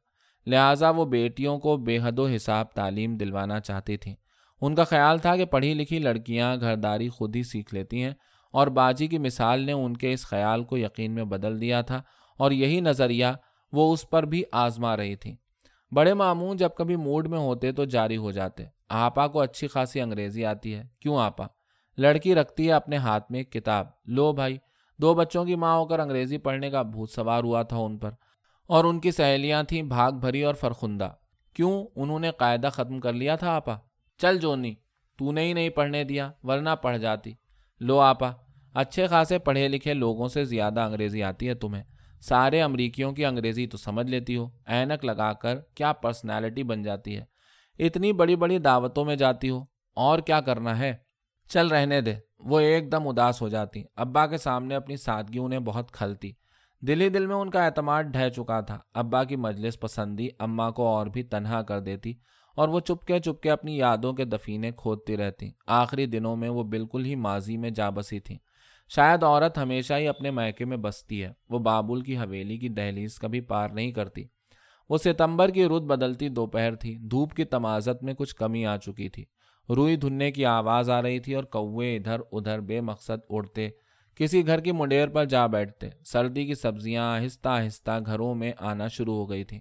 لہٰذا 0.46 0.90
وہ 0.90 1.04
بیٹیوں 1.04 1.58
کو 1.58 1.76
بے 1.76 1.98
حد 2.02 2.18
و 2.18 2.26
حساب 2.26 2.66
تعلیم 2.74 3.16
دلوانا 3.16 3.60
چاہتی 3.60 3.96
تھیں 3.96 4.14
ان 4.60 4.74
کا 4.74 4.84
خیال 4.84 5.18
تھا 5.18 5.36
کہ 5.36 5.44
پڑھی 5.44 5.74
لکھی 5.74 5.98
لڑکیاں 5.98 6.56
گھرداری 6.56 7.08
خود 7.08 7.36
ہی 7.36 7.42
سیکھ 7.42 7.74
لیتی 7.74 8.02
ہیں 8.02 8.12
اور 8.52 8.66
باجی 8.66 9.06
کی 9.06 9.18
مثال 9.18 9.60
نے 9.60 9.72
ان 9.72 9.96
کے 9.96 10.12
اس 10.12 10.26
خیال 10.26 10.64
کو 10.64 10.78
یقین 10.78 11.12
میں 11.12 11.24
بدل 11.24 11.60
دیا 11.60 11.80
تھا 11.80 12.02
اور 12.38 12.50
یہی 12.50 12.80
نظریہ 12.80 13.26
وہ 13.72 13.92
اس 13.92 14.10
پر 14.10 14.22
بھی 14.22 14.42
آزما 14.52 14.96
رہی 14.96 15.16
تھی۔ 15.16 15.36
بڑے 15.92 16.14
معمون 16.14 16.56
جب 16.56 16.68
کبھی 16.76 16.96
موڈ 16.96 17.26
میں 17.26 17.38
ہوتے 17.38 17.72
تو 17.72 17.84
جاری 17.84 18.16
ہو 18.16 18.30
جاتے۔ 18.30 18.64
آپا 18.88 19.26
کو 19.26 19.40
اچھی 19.40 19.66
خاصی 19.66 20.00
انگریزی 20.00 20.44
آتی 20.44 20.74
ہے۔ 20.74 20.82
کیوں 21.00 21.18
آپا؟ 21.18 21.46
لڑکی 21.98 22.34
رکھتی 22.34 22.66
ہے 22.66 22.72
اپنے 22.72 22.96
ہاتھ 22.96 23.32
میں 23.32 23.40
ایک 23.40 23.52
کتاب۔ 23.52 23.86
لو 24.04 24.32
بھائی، 24.32 24.58
دو 24.98 25.14
بچوں 25.14 25.44
کی 25.44 25.54
ماں 25.54 25.76
ہو 25.76 25.86
کر 25.86 25.98
انگریزی 25.98 26.38
پڑھنے 26.38 26.70
کا 26.70 26.82
بھوت 26.82 27.10
سوار 27.10 27.44
ہوا 27.44 27.62
تھا 27.62 27.76
ان 27.76 27.98
پر۔ 27.98 28.10
اور 28.66 28.84
ان 28.84 29.00
کی 29.00 29.10
سہیلیاں 29.10 29.62
تھیں 29.62 29.82
بھاگ 29.82 30.12
بھری 30.12 30.42
اور 30.42 30.54
فرخندہ۔ 30.54 31.08
کیوں؟ 31.54 31.86
انہوں 31.96 32.18
نے 32.18 32.30
قاعدہ 32.30 32.68
ختم 32.72 33.00
کر 33.00 33.12
لیا 33.12 33.36
تھا 33.36 33.56
آپا۔ 33.56 33.76
چل 34.18 34.38
جونی، 34.38 34.74
تو 35.18 35.32
نے 35.32 35.44
ہی 35.44 35.52
نہیں 35.52 35.68
پڑھنے 35.68 36.04
دیا، 36.04 36.30
ورنہ 36.42 36.70
پڑھ 36.82 36.98
جاتی۔ 36.98 37.32
لو 37.80 37.98
آپا، 37.98 38.32
اچھے 38.74 39.06
خاصے 39.06 39.38
پڑھے 39.38 39.68
لکھے 39.68 39.94
لوگوں 39.94 40.28
سے 40.28 40.44
زیادہ 40.44 40.80
انگریزی 40.80 41.22
آتی 41.22 41.48
ہے 41.48 41.54
تمہیں۔ 41.54 41.82
سارے 42.20 42.62
امریکیوں 42.62 43.12
کی 43.12 43.24
انگریزی 43.24 43.66
تو 43.66 43.76
سمجھ 43.76 44.06
لیتی 44.06 44.36
ہو۔ 44.36 44.48
اینک 44.66 45.04
لگا 45.04 45.32
کر 45.32 45.60
کیا 45.60 45.92
پرسنالٹی 45.92 46.62
بن 46.62 46.82
جاتی 46.82 47.16
ہے۔ 47.16 47.24
اتنی 47.78 48.12
بڑی 48.12 48.36
بڑی 48.36 48.58
دعوتوں 48.58 49.04
میں 49.04 49.16
جاتی 49.16 49.50
ہو۔ 49.50 49.64
اور 49.94 50.18
کیا 50.18 50.40
کرنا 50.40 50.78
ہے؟ 50.78 50.96
چل 51.48 51.68
رہنے 51.68 52.00
دے۔ 52.00 52.14
وہ 52.38 52.60
ایک 52.60 52.92
دم 52.92 53.08
اداس 53.08 53.42
ہو 53.42 53.48
جاتی۔ 53.48 53.82
ابا 53.96 54.26
کے 54.26 54.36
سامنے 54.36 54.74
اپنی 54.74 54.96
سادگی 54.96 55.38
انہیں 55.38 55.60
بہت 55.60 55.92
کھلتی۔ 55.92 56.32
دل 56.86 57.00
ہی 57.00 57.08
دل 57.08 57.26
میں 57.26 57.36
ان 57.36 57.50
کا 57.50 57.64
اعتماد 57.64 58.04
ڈھہ 58.04 58.28
چکا 58.28 58.60
تھا۔ 58.60 58.78
ابا 58.94 59.24
کی 59.24 59.36
مجلس 59.36 59.80
پسندی 59.80 60.28
اماں 60.38 60.70
کو 60.70 60.86
اور 60.86 61.06
بھی 61.06 61.22
تنہا 61.22 61.62
کر 61.62 61.80
دیتی 61.80 62.12
اور 62.56 62.68
وہ 62.68 62.80
چپکے 62.80 63.18
چپکے 63.18 63.50
اپنی 63.50 63.76
یادوں 63.76 64.12
کے 64.12 64.24
دفینے 64.24 64.70
کھودتی 64.76 65.16
رہتی۔ 65.16 65.50
آخری 65.66 66.06
دنوں 66.06 66.36
میں 66.36 66.48
وہ 66.48 66.62
بالکل 66.62 67.04
ہی 67.04 67.14
ماضی 67.14 67.56
میں 67.56 67.70
جا 67.70 67.90
بسی 67.90 68.20
تھی۔ 68.20 68.36
شاید 68.88 69.22
عورت 69.22 69.58
ہمیشہ 69.58 69.94
ہی 69.94 70.08
اپنے 70.08 70.30
میکے 70.30 70.64
میں 70.64 70.76
بستی 70.76 71.24
ہے۔ 71.24 71.32
وہ 71.48 71.58
بابل 71.58 72.00
کی 72.00 72.16
حویلی 72.16 72.58
کی 72.58 72.68
دہلیز 72.68 73.18
کبھی 73.18 73.40
پار 73.40 73.68
نہیں 73.68 73.92
کرتی۔ 73.92 74.24
وہ 74.88 74.98
ستمبر 74.98 75.50
کی 75.50 75.64
رت 75.64 75.82
بدلتی 75.82 76.28
دوپہر 76.28 76.74
تھی۔ 76.74 76.94
دھوپ 76.94 77.34
کی 77.34 77.44
تمازت 77.44 78.02
میں 78.02 78.14
کچھ 78.14 78.36
کمی 78.36 78.66
آ 78.66 78.76
چکی 78.76 79.08
تھی۔ 79.08 79.24
روئی 79.68 79.96
دھننے 79.96 80.32
کی 80.32 80.44
آواز 80.44 80.90
آ 80.90 81.02
رہی 81.02 81.18
تھی 81.18 81.34
اور 81.34 81.44
کوے 81.44 81.96
ادھر 81.96 82.20
ادھر 82.32 82.60
بے 82.60 82.80
مقصد 82.80 83.20
اڑتے 83.30 83.70
کسی 84.16 84.46
گھر 84.46 84.60
کی 84.60 84.72
منڈیر 84.72 85.08
پر 85.08 85.24
جا 85.24 85.46
بیٹھتے، 85.46 85.88
سردی 86.04 86.46
کی 86.46 86.54
سبزیاں 86.54 87.14
آہستہ 87.14 87.48
آہستہ 87.48 87.90
گھروں 88.06 88.34
میں 88.34 88.52
آنا 88.58 88.88
شروع 88.88 89.14
ہو 89.14 89.30
گئی 89.30 89.44
تھی۔ 89.44 89.60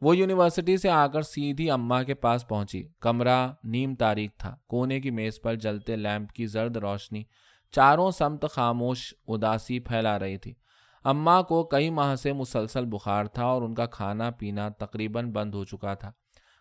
وہ 0.00 0.16
یونیورسٹی 0.16 0.76
سے 0.76 0.90
آ 0.90 1.06
کر 1.06 1.22
سیدھی 1.22 1.70
اماں 1.70 2.04
کے 2.04 2.14
پاس 2.14 2.48
پہنچی۔ 2.48 2.88
کمرہ 3.00 3.48
نیم 3.64 3.94
تاریخ 3.94 4.30
تھا۔ 4.38 4.56
کونے 4.66 5.00
کی 5.00 5.10
میز 5.10 5.40
پر 5.40 5.54
جلتے 5.54 5.96
لیمپ 5.96 6.32
کی 6.32 6.46
زرد 6.46 6.76
روشنی 6.76 7.22
چاروں 7.70 8.10
سمت 8.10 8.44
خاموش 8.50 9.14
اداسی 9.28 9.80
پھیلا 9.80 10.18
رہی 10.18 10.36
تھی۔ 10.36 10.54
اماں 11.04 11.42
کو 11.42 11.64
کئی 11.64 11.90
ماہ 11.90 12.14
سے 12.14 12.32
مسلسل 12.32 12.84
بخار 12.84 13.24
تھا 13.24 13.44
اور 13.44 13.62
ان 13.62 13.74
کا 13.74 13.86
کھانا 13.86 14.30
پینا 14.30 14.68
تقریباً 14.68 15.32
بند 15.32 15.54
ہو 15.54 15.64
چکا 15.64 15.94
تھا۔ 15.94 16.10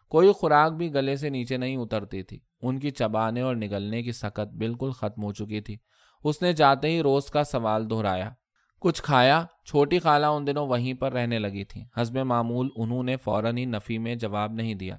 کوئی 0.10 0.32
خوراک 0.32 0.72
بھی 0.72 0.94
گلے 0.94 1.16
سے 1.16 1.30
نیچے 1.30 1.58
نہیں 1.58 1.78
اترتی 1.78 2.24
تھی۔ 2.24 2.40
ان 2.62 2.80
کی 2.80 2.90
چبانے 2.90 3.42
اور 3.42 3.56
نگلنے 3.56 4.04
کی 4.04 4.12
سکت 4.12 4.54
بالکل 4.54 4.92
ختم 4.92 5.24
ہو 5.24 5.34
چکی 5.34 5.62
تھی۔ 5.62 5.78
اس 6.24 6.42
نے 6.42 6.54
جاتے 6.54 6.88
ہی 6.88 7.02
روز 7.02 7.26
کا 7.26 7.44
سوال 7.44 7.90
دہرایا۔ 7.90 8.30
کچھ 8.80 9.04
کھایا؟ 9.04 9.46
چھوٹی 9.66 10.00
خالہ 10.00 10.26
ان 10.26 10.48
دنوں 10.48 10.68
وہیں 10.68 10.94
پر 10.94 11.14
رہنے 11.14 11.40
لگی 11.40 11.64
تھی 11.64 11.84
حسب 12.02 12.18
معمول 12.18 12.70
انہوں 12.76 13.04
نے 13.04 13.18
فوراً 13.18 13.58
ہی 13.58 13.66
نفی 13.66 13.98
میں 13.98 14.16
جواب 14.16 14.52
نہیں 14.54 14.74
دیا۔ 14.74 14.98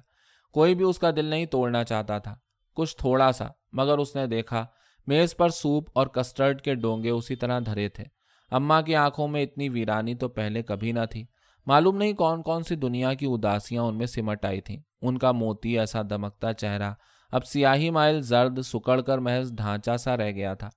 کوئی 0.51 0.75
بھی 0.75 0.85
اس 0.85 0.99
کا 0.99 1.11
دل 1.11 1.25
نہیں 1.25 1.45
توڑنا 1.45 1.83
چاہتا 1.83 2.17
تھا۔ 2.17 2.35
کچھ 2.75 2.97
تھوڑا 2.97 3.31
سا، 3.31 3.47
مگر 3.71 3.97
اس 3.97 4.15
نے 4.15 4.27
دیکھا، 4.27 4.65
میز 5.07 5.37
پر 5.37 5.49
سوپ 5.49 5.89
اور 5.93 6.07
کسٹرڈ 6.07 6.61
کے 6.61 6.75
ڈونگے 6.75 7.09
اسی 7.09 7.35
طرح 7.35 7.59
دھرے 7.65 7.89
تھے۔ 7.89 8.03
اماں 8.51 8.81
کی 8.81 8.95
آنکھوں 8.95 9.27
میں 9.27 9.43
اتنی 9.43 9.69
ویرانی 9.69 10.15
تو 10.15 10.29
پہلے 10.29 10.63
کبھی 10.63 10.91
نہ 10.91 11.05
تھی۔ 11.09 11.25
معلوم 11.65 11.97
نہیں 11.97 12.13
کون 12.13 12.41
کون 12.41 12.63
سی 12.63 12.75
دنیا 12.75 13.13
کی 13.13 13.25
اداسیاں 13.25 13.83
ان 13.83 13.97
میں 13.97 14.05
سمٹ 14.05 14.45
آئی 14.45 14.61
تھیں۔ 14.61 14.77
ان 15.01 15.17
کا 15.17 15.31
موتی 15.31 15.79
ایسا 15.79 16.01
دمکتا 16.01 16.53
چہرہ 16.53 16.91
اب 17.31 17.45
سیاہی 17.45 17.89
مائل 17.89 18.21
زرد 18.21 18.59
سکڑ 18.61 19.01
کر 19.01 19.17
محض 19.17 19.53
ڈھانچہ 19.53 19.97
سا 19.97 20.17
رہ 20.17 20.31
گیا 20.31 20.53
تھا۔ 20.53 20.69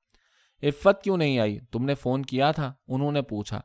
عفت 0.63 1.03
کیوں 1.03 1.17
نہیں 1.17 1.39
آئی؟ 1.39 1.59
تم 1.61 1.85
نے 1.85 1.95
فون 1.95 2.23
کیا 2.23 2.53
تھا؟ 2.53 2.73
انہوں 2.89 3.13
نے 3.13 3.23
پوچھا۔ 3.23 3.61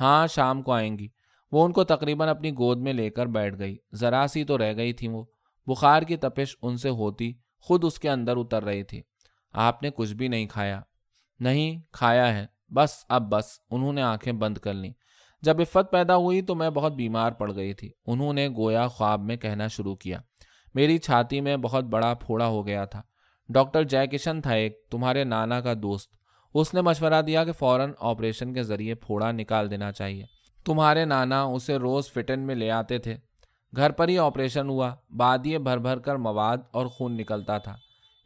ہاں 0.00 0.26
شام 0.26 0.62
کو 0.62 0.72
آئیں 0.72 0.98
گی۔ 0.98 1.08
وہ 1.52 1.64
ان 1.64 1.72
کو 1.72 1.84
تقریباً 1.84 2.28
اپنی 2.28 2.50
گود 2.50 2.78
میں 2.78 2.92
لے 2.92 3.10
کر 3.10 3.26
بیٹھ 3.26 3.58
گئی۔ 3.58 3.76
ذرا 3.94 4.26
سی 4.26 4.44
تو 4.44 4.58
رہ 4.58 4.76
گئی 4.76 4.92
تھی 4.92 5.08
وہ۔ 5.08 5.24
بخار 5.66 6.02
کی 6.02 6.16
تپش 6.16 6.56
ان 6.62 6.76
سے 6.76 6.88
ہوتی 6.88 7.32
خود 7.60 7.84
اس 7.84 7.98
کے 7.98 8.10
اندر 8.10 8.36
اتر 8.36 8.64
رہی 8.64 8.82
تھی۔ 8.82 9.02
آپ 9.52 9.82
نے 9.82 9.90
کچھ 9.90 10.14
بھی 10.14 10.28
نہیں 10.28 10.46
کھایا۔ 10.46 10.80
نہیں، 11.40 11.80
کھایا 11.92 12.34
ہے۔ 12.34 12.46
بس، 12.68 13.04
اب 13.08 13.22
بس۔ 13.22 13.58
انہوں 13.70 13.92
نے 13.92 14.02
آنکھیں 14.02 14.32
بند 14.32 14.58
کر 14.58 14.74
لیں۔ 14.74 14.92
جب 15.42 15.60
عفت 15.60 15.90
پیدا 15.90 16.16
ہوئی 16.16 16.42
تو 16.42 16.54
میں 16.54 16.70
بہت 16.70 16.92
بیمار 16.92 17.32
پڑ 17.32 17.54
گئی 17.54 17.74
تھی۔ 17.74 17.90
انہوں 18.06 18.32
نے 18.32 18.48
گویا 18.48 18.88
خواب 18.88 19.20
میں 19.20 19.36
کہنا 19.36 19.68
شروع 19.68 19.96
کیا۔ 19.96 20.18
میری 20.74 20.98
چھاتی 20.98 21.40
میں 21.40 21.56
بہت 21.56 21.84
بڑا 21.84 22.14
پھوڑا 22.14 22.46
ہو 22.46 22.66
گیا 22.66 22.84
تھا۔ 22.84 23.02
ڈاکٹر 23.48 23.82
جے 23.82 24.06
کشن 24.06 24.40
تھا 24.40 24.50
ایک، 24.50 24.86
تمہارے 24.90 25.24
نانا 25.24 25.60
کا 25.60 25.74
دوست۔ 25.82 26.21
اس 26.54 26.74
نے 26.74 26.80
مشورہ 26.80 27.22
دیا 27.22 27.44
کہ 27.44 27.52
فوراً 27.52 27.92
آپریشن 28.00 28.54
کے 28.54 28.62
ذریعے 28.62 28.94
پھوڑا 28.94 29.32
نکال 29.32 29.70
دینا 29.70 29.92
چاہیے۔ 29.92 30.24
تمہارے 30.64 31.04
نانا 31.04 31.42
اسے 31.42 31.76
روز 31.76 32.12
فٹن 32.12 32.40
میں 32.40 32.54
لے 32.54 32.70
آتے 32.70 32.98
تھے۔ 32.98 33.16
گھر 33.76 33.90
پر 33.90 34.08
ہی 34.08 34.18
آپریشن 34.18 34.68
ہوا۔ 34.68 34.94
بعد 35.16 35.46
یہ 35.46 35.58
بھر 35.58 35.78
بھر 35.78 35.98
کر 35.98 36.16
مواد 36.16 36.56
اور 36.70 36.86
خون 36.86 37.16
نکلتا 37.16 37.58
تھا۔ 37.58 37.76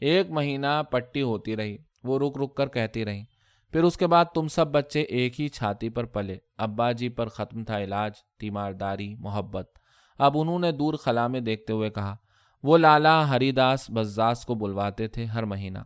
ایک 0.01 0.31
مہینہ 0.31 0.83
پٹی 0.91 1.23
ہوتی 1.23 1.57
رہی۔ 1.57 1.77
وہ 2.05 2.19
رک 2.19 2.39
رک 2.39 2.55
کر 2.55 2.67
کہتی 2.67 3.05
رہی 3.05 3.25
پھر 3.73 3.83
اس 3.83 3.97
کے 3.97 4.07
بعد 4.07 4.25
تم 4.35 4.49
سب 4.49 4.69
بچے 4.69 5.03
ایک 5.03 5.41
ہی 5.41 5.49
چھاتی 5.49 5.89
پر 5.89 6.05
پلے۔ 6.05 6.37
ابا 6.59 6.93
جی 6.93 7.09
پر 7.09 7.29
ختم 7.29 7.65
تھا 7.65 7.79
علاج، 7.79 8.13
تیمارداری، 8.39 9.15
محبت۔ 9.15 9.79
اب 10.19 10.39
انہوں 10.39 10.59
نے 10.59 10.73
دور 10.73 10.95
خلا 10.95 11.27
میں 11.27 11.41
دیکھتے 11.41 11.73
ہوئے 11.73 11.91
کہا، 11.91 12.17
وہ 12.63 12.79
لالا 12.79 13.31
ہری 13.31 13.53
داس 13.53 13.91
بزاس 13.91 14.45
کو 14.45 14.55
بلواتے 14.55 15.09
تھے 15.09 15.25
ہر 15.25 15.43
مہینہ۔ 15.43 15.79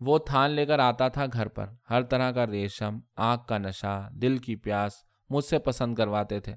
وہ 0.00 0.18
تھان 0.18 0.50
لے 0.50 0.66
کر 0.66 0.78
آتا 0.78 1.08
تھا 1.08 1.26
گھر 1.32 1.48
پر۔ 1.48 1.66
ہر 1.90 2.02
طرح 2.02 2.30
کا 2.30 2.46
ریشم 2.46 2.98
آنکھ 3.16 3.46
کا 3.46 3.58
نشہ، 3.58 4.08
دل 4.12 4.38
کی 4.38 4.56
پیاس 4.56 4.92
مجھ 5.30 5.44
سے 5.44 5.58
پسند 5.58 5.94
کرواتے 5.94 6.40
تھے۔ 6.40 6.54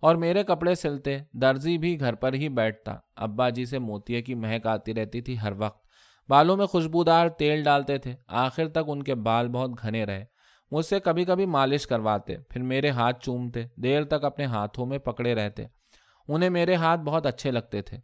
اور 0.00 0.14
میرے 0.14 0.42
کپڑے 0.42 0.74
سلتے، 0.74 1.18
درزی 1.32 1.78
بھی 1.78 2.00
گھر 2.00 2.14
پر 2.14 2.32
ہی 2.32 2.48
بیٹھتا۔ 2.48 2.96
ابا 3.16 3.48
جی 3.48 3.64
سے 3.64 3.78
موتیے 3.78 4.22
کی 4.22 4.34
مہک 4.34 4.66
آتی 4.66 4.94
رہتی 4.94 5.20
تھی 5.20 5.40
ہر 5.40 5.52
وقت۔ 5.56 5.86
بالوں 6.28 6.56
میں 6.56 6.66
خوشبودار 6.66 7.28
تیل 7.28 7.62
ڈالتے 7.62 7.98
تھے۔ 7.98 8.14
آخر 8.26 8.68
تک 8.68 8.80
ان 8.86 9.02
کے 9.02 9.14
بال 9.14 9.48
بہت 9.48 9.70
گھنے 9.82 10.04
رہے۔ 10.04 10.24
مجھ 10.70 10.86
سے 10.86 11.00
کبھی 11.00 11.24
کبھی 11.24 11.46
مالش 11.46 11.86
کرواتے، 11.86 12.36
پھر 12.38 12.62
میرے 12.62 12.90
ہاتھ 12.90 13.24
چومتے، 13.24 13.64
دیر 13.76 14.04
تک 14.04 14.24
اپنے 14.24 14.44
ہاتھوں 14.44 14.86
میں 14.86 14.98
پکڑے 14.98 15.34
رہتے۔ 15.34 15.64
انہیں 16.28 16.50
میرے 16.50 16.74
ہاتھ 16.74 17.00
بہت 17.00 17.26
اچھے 17.26 17.50
لگتے 17.50 17.82
تھے۔ 17.82 17.98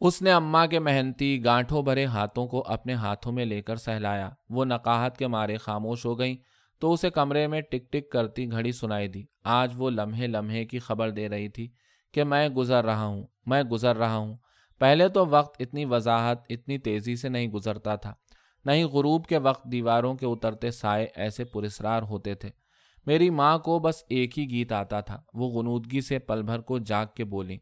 اس 0.00 0.22
نے 0.22 0.32
اماں 0.32 0.66
کے 0.66 0.78
محنتی 0.78 1.44
گانٹھوں 1.44 1.82
بھرے 1.82 2.04
ہاتھوں 2.04 2.46
کو 2.46 2.64
اپنے 2.66 2.94
ہاتھوں 2.94 3.32
میں 3.32 3.44
لے 3.44 3.62
کر 3.62 3.76
سہلایا۔ 3.76 4.30
وہ 4.48 4.64
نقاہت 4.64 5.18
کے 5.18 5.26
مارے 5.26 5.56
خاموش 5.56 6.06
ہو 6.06 6.18
گئیں 6.18 6.36
تو 6.78 6.92
اسے 6.92 7.10
کمرے 7.10 7.46
میں 7.46 7.60
ٹک 7.60 7.92
ٹک 7.92 8.10
کرتی 8.10 8.50
گھڑی 8.50 8.72
سنائی 8.72 9.08
دی۔ 9.08 9.24
آج 9.44 9.72
وہ 9.76 9.90
لمحے 9.90 10.26
لمحے 10.26 10.64
کی 10.64 10.78
خبر 10.78 11.10
دے 11.10 11.28
رہی 11.28 11.48
تھی 11.48 11.70
کہ 12.12 12.24
میں 12.24 12.48
گزر 12.48 12.84
رہا 12.84 13.04
ہوں، 13.04 13.26
میں 13.46 13.62
گزر 13.62 13.96
رہا 13.96 14.16
ہوں۔ 14.16 14.36
پہلے 14.78 15.08
تو 15.08 15.26
وقت 15.26 15.56
اتنی 15.60 15.84
وضاحت، 15.84 16.38
اتنی 16.48 16.78
تیزی 16.78 17.16
سے 17.16 17.28
نہیں 17.28 17.48
گزرتا 17.48 17.96
تھا۔ 17.96 18.14
نہیں 18.64 18.84
غروب 18.84 19.26
کے 19.26 19.38
وقت 19.38 19.64
دیواروں 19.64 20.14
کے 20.14 20.26
اترتے 20.26 20.70
سائے 20.70 21.06
ایسے 21.14 21.44
پرسرار 21.44 22.02
ہوتے 22.02 22.34
تھے۔ 22.34 22.50
میری 23.06 23.30
ماں 23.30 23.58
کو 23.58 23.78
بس 23.78 24.02
ایک 24.08 24.38
ہی 24.38 24.50
گیت 24.50 24.72
آتا 24.72 25.00
تھا۔ 25.00 25.22
وہ 25.34 25.48
غنودگی 25.48 26.00
سے 26.00 26.18
پل 26.18 26.42
بھر 26.42 26.60
کو 26.60 26.78
جاگ 26.78 27.06
کے 27.16 27.24
بولی 27.24 27.58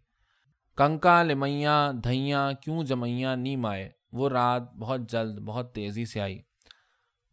کنکا 0.78 1.22
لمیاں 1.22 1.92
دھیاں 2.04 2.52
کیوں 2.52 2.82
جمیا 2.84 3.34
نی 3.34 3.56
مائے 3.56 3.88
وہ 4.12 4.28
رات 4.28 4.72
بہت 4.74 5.10
جلد 5.10 5.38
بہت 5.38 5.72
تیزی 5.74 6.04
سے 6.04 6.20
آئی 6.20 6.38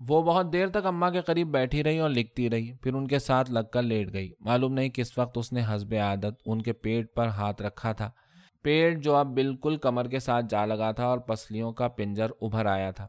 وہ 0.01 0.21
بہت 0.21 0.51
دیر 0.53 0.67
تک 0.67 0.85
اماں 0.85 1.09
کے 1.11 1.21
قریب 1.21 1.47
بیٹھی 1.47 1.83
رہی 1.83 1.99
اور 1.99 2.09
لکھتی 2.09 2.49
رہی 2.49 2.71
پھر 2.73 2.93
ان 2.93 3.07
کے 3.07 3.19
ساتھ 3.19 3.51
لگ 3.51 3.67
کر 3.73 3.81
لیٹ 3.81 4.13
گئی 4.13 4.31
معلوم 4.39 4.73
نہیں 4.73 4.89
کس 4.89 5.17
وقت 5.17 5.37
اس 5.37 5.51
نے 5.53 5.61
حسب 5.65 5.93
عادت 5.93 6.41
ان 6.45 6.61
کے 6.61 6.73
پیٹ 6.73 7.13
پر 7.15 7.27
ہاتھ 7.27 7.61
رکھا 7.61 7.91
تھا 7.91 8.09
پیٹ 8.61 9.03
جو 9.03 9.15
اب 9.15 9.27
بالکل 9.27 9.77
کمر 9.77 10.07
کے 10.07 10.19
ساتھ 10.19 10.45
جا 10.49 10.65
لگا 10.65 10.91
تھا 10.91 11.05
اور 11.05 11.17
پسلیوں 11.17 11.71
کا 11.73 11.87
پنجر 11.87 12.31
ابھر 12.41 12.65
آیا 12.65 12.91
تھا 12.91 13.07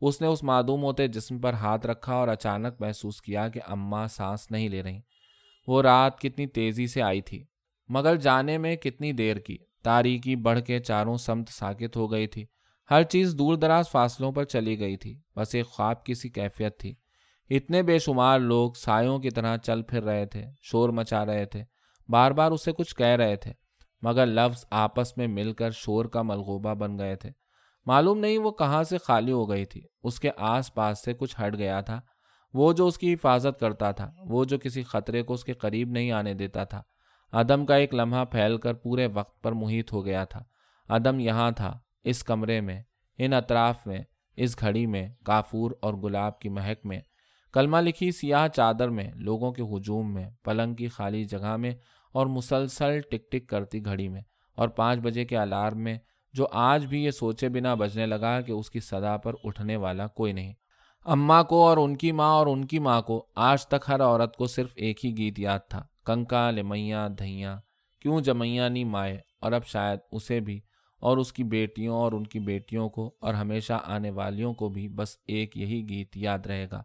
اس 0.00 0.20
نے 0.20 0.26
اس 0.26 0.42
معدوم 0.42 0.82
ہوتے 0.82 1.06
جسم 1.08 1.38
پر 1.40 1.52
ہاتھ 1.52 1.86
رکھا 1.86 2.14
اور 2.14 2.28
اچانک 2.28 2.80
محسوس 2.80 3.20
کیا 3.22 3.48
کہ 3.48 3.60
اماں 3.66 4.06
سانس 4.06 4.50
نہیں 4.50 4.68
لے 4.68 4.82
رہی 4.82 5.00
وہ 5.66 5.82
رات 5.82 6.20
کتنی 6.20 6.46
تیزی 6.46 6.86
سے 6.86 7.02
آئی 7.02 7.20
تھی 7.20 7.44
مگر 7.88 8.16
جانے 8.16 8.58
میں 8.58 8.76
کتنی 8.76 9.12
دیر 9.12 9.36
کی۔ 9.36 9.56
تاریکی 9.82 10.36
بڑھ 10.36 10.60
کے 10.60 10.78
چاروں 10.78 11.16
سمت 11.16 11.48
ساکت 11.48 11.96
ہو 11.96 12.12
گئی 12.12 12.26
تھی۔ 12.26 12.46
ہر 12.90 13.02
چیز 13.02 13.34
دور 13.38 13.54
دراز 13.54 13.90
فاصلوں 13.90 14.32
پر 14.32 14.44
چلی 14.44 14.80
گئی 14.80 14.96
تھی۔ 14.96 15.20
بس 15.36 15.54
ایک 15.54 15.66
خواب 15.66 16.04
کی 16.04 16.14
سی 16.14 16.28
کیفیت 16.28 16.78
تھی۔ 16.78 16.94
اتنے 17.50 17.82
بے 17.82 17.98
شمار 17.98 18.38
لوگ 18.38 18.72
سایوں 18.72 19.18
کی 19.18 19.30
طرح 19.30 19.56
چل 19.56 19.82
پھر 19.82 20.02
رہے 20.02 20.26
تھے، 20.26 20.44
شور 20.62 20.88
مچا 20.88 21.26
رہے 21.26 21.44
تھے۔ 21.44 21.64
بار 22.08 22.30
بار 22.30 22.50
اسے 22.50 22.72
کچھ 22.72 22.96
کہہ 22.96 23.06
رہے 23.06 23.36
تھے، 23.36 23.52
مگر 24.02 24.26
لفظ 24.26 24.64
آپس 24.70 25.16
میں 25.16 25.26
مل 25.26 25.52
کر 25.52 25.70
شور 25.70 26.04
کا 26.04 26.22
ملغوبہ 26.22 26.74
بن 26.74 26.98
گئے 26.98 27.16
تھے۔ 27.16 27.30
معلوم 27.86 28.18
نہیں 28.18 28.38
وہ 28.38 28.50
کہاں 28.50 28.82
سے 28.82 28.98
خالی 28.98 29.32
ہو 29.32 29.50
گئی 29.50 29.64
تھی۔ 29.64 29.82
اس 30.02 30.20
کے 30.20 30.30
آس 30.36 30.74
پاس 30.74 31.04
سے 31.04 31.14
کچھ 31.14 31.36
ہٹ 31.40 31.58
گیا 31.58 31.80
تھا۔ 31.80 32.00
وہ 32.54 32.72
جو 32.72 32.86
اس 32.86 32.98
کی 32.98 33.14
حفاظت 33.14 33.60
کرتا 33.60 33.92
تھا، 33.92 34.10
وہ 34.24 34.44
جو 34.44 34.58
کسی 34.58 34.82
خطرے 34.82 35.22
کو 35.22 35.34
اس 35.34 35.44
کے 35.44 35.52
قریب 35.52 35.88
نہیں 35.90 36.12
آنے 36.12 36.34
دیتا 36.34 36.64
تھا۔ 36.64 36.82
عدم 37.32 37.66
کا 37.66 37.74
ایک 37.74 37.94
لمحہ 37.94 38.24
پھیل 38.24 38.56
کر 38.56 38.74
پورے 38.74 39.06
وقت 39.06 39.42
پر 39.42 39.52
محیط 39.52 39.92
ہو 39.92 40.04
گیا 40.04 40.24
تھا۔ 40.24 40.44
عدم 40.88 41.20
یہاں 41.20 41.50
تھا، 41.50 41.78
اس 42.04 42.24
کمرے 42.24 42.60
میں، 42.60 42.82
ان 43.18 43.32
اطراف 43.32 43.86
میں، 43.86 43.98
اس 44.36 44.60
گھڑی 44.60 44.86
میں، 44.86 45.08
کافور 45.24 45.70
اور 45.82 45.94
گلاب 45.94 46.38
کی 46.38 46.48
مہک 46.48 46.86
میں۔ 46.86 47.00
کلمہ 47.52 47.76
لکھی 47.76 48.10
سیاہ 48.10 48.48
چادر 48.48 48.88
میں، 48.88 49.10
لوگوں 49.14 49.52
کے 49.52 49.62
ہجوم 49.62 50.14
میں، 50.14 50.30
پلنگ 50.44 50.74
کی 50.74 50.88
خالی 50.88 51.24
جگہ 51.24 51.56
میں 51.56 51.74
اور 52.12 52.26
مسلسل 52.26 53.00
ٹک 53.00 53.32
ٹک 53.32 53.46
کرتی 53.48 53.84
گھڑی 53.84 54.08
میں۔ 54.08 54.20
اور 54.54 54.68
پانچ 54.68 54.98
بجے 54.98 55.24
کے 55.24 55.36
الارم 55.36 55.80
میں، 55.80 55.98
جو 56.32 56.46
آج 56.52 56.86
بھی 56.86 57.04
یہ 57.04 57.10
سوچے 57.10 57.48
بنا 57.48 57.74
بجنے 57.74 58.06
لگا 58.06 58.40
کہ 58.40 58.52
اس 58.52 58.70
کی 58.70 58.80
صدا 58.80 59.16
پر 59.16 59.32
اٹھنے 59.44 59.76
والا 59.76 60.06
کوئی 60.06 60.32
نہیں۔ 60.32 60.54
اماں 61.04 61.44
کو 61.44 61.66
اور 61.66 61.76
ان 61.76 61.96
کی 61.96 62.12
ماں 62.12 62.32
اور 62.34 62.46
ان 62.46 62.64
کی 62.64 62.78
ماں 62.78 63.02
کو، 63.02 63.26
آج 63.34 63.66
تک 63.66 63.84
ہر 63.88 64.02
عورت 64.02 64.36
کو 64.36 64.46
صرف 64.46 64.72
ایک 64.76 65.04
ہی 65.04 65.16
گیت 65.16 65.38
یاد 65.38 65.58
تھا۔ 65.68 65.86
کنکا 66.06 66.50
لمیاں 66.50 67.08
دھیاں 67.08 67.56
کیوں 68.00 68.20
جمیا 68.20 68.68
نہیں 68.68 68.84
مائے 68.84 69.20
اور 69.40 69.52
اب 69.52 69.64
شاید 69.66 69.98
اسے 70.12 70.40
بھی 70.40 70.60
اور 71.02 71.16
اس 71.16 71.32
کی 71.32 71.44
بیٹیوں 71.44 71.96
اور 71.96 72.12
ان 72.12 72.26
کی 72.26 72.38
بیٹیوں 72.38 72.88
کو 72.88 73.14
اور 73.20 73.34
ہمیشہ 73.34 73.80
آنے 73.84 74.10
والیوں 74.10 74.54
کو 74.54 74.68
بھی 74.68 74.88
بس 74.88 75.16
ایک 75.26 75.56
یہی 75.56 75.88
گیت 75.88 76.16
یاد 76.16 76.46
رہے 76.46 76.66
گا 76.70 76.82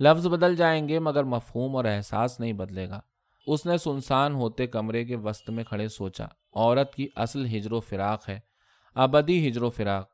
لفظ 0.00 0.26
بدل 0.26 0.56
جائیں 0.56 0.88
گے 0.88 0.98
مگر 0.98 1.24
مفہوم 1.24 1.76
اور 1.76 1.84
احساس 1.84 2.40
نہیں 2.40 2.52
بدلے 2.52 2.88
گا 2.88 3.00
اس 3.46 3.66
نے 3.66 3.78
سنسان 3.78 4.34
ہوتے 4.34 4.66
کمرے 4.66 5.04
کے 5.04 5.16
وسط 5.16 5.50
میں 5.50 5.64
کھڑے 5.64 5.88
سوچا 5.88 6.24
عورت 6.54 6.94
کی 6.94 7.08
اصل 7.16 7.46
ہجر 7.46 7.72
و 7.72 7.80
فراق 7.80 8.28
ہے 8.28 8.40
ابدی 8.94 9.48
ہجر 9.48 9.62
و 9.62 9.70
فراق 9.70 10.08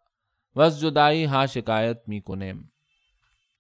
بس 0.56 0.80
جدائی 0.80 1.26
ہاں 1.26 1.46
شکایت 1.46 2.08
می 2.08 2.20
کنیم 2.20 2.62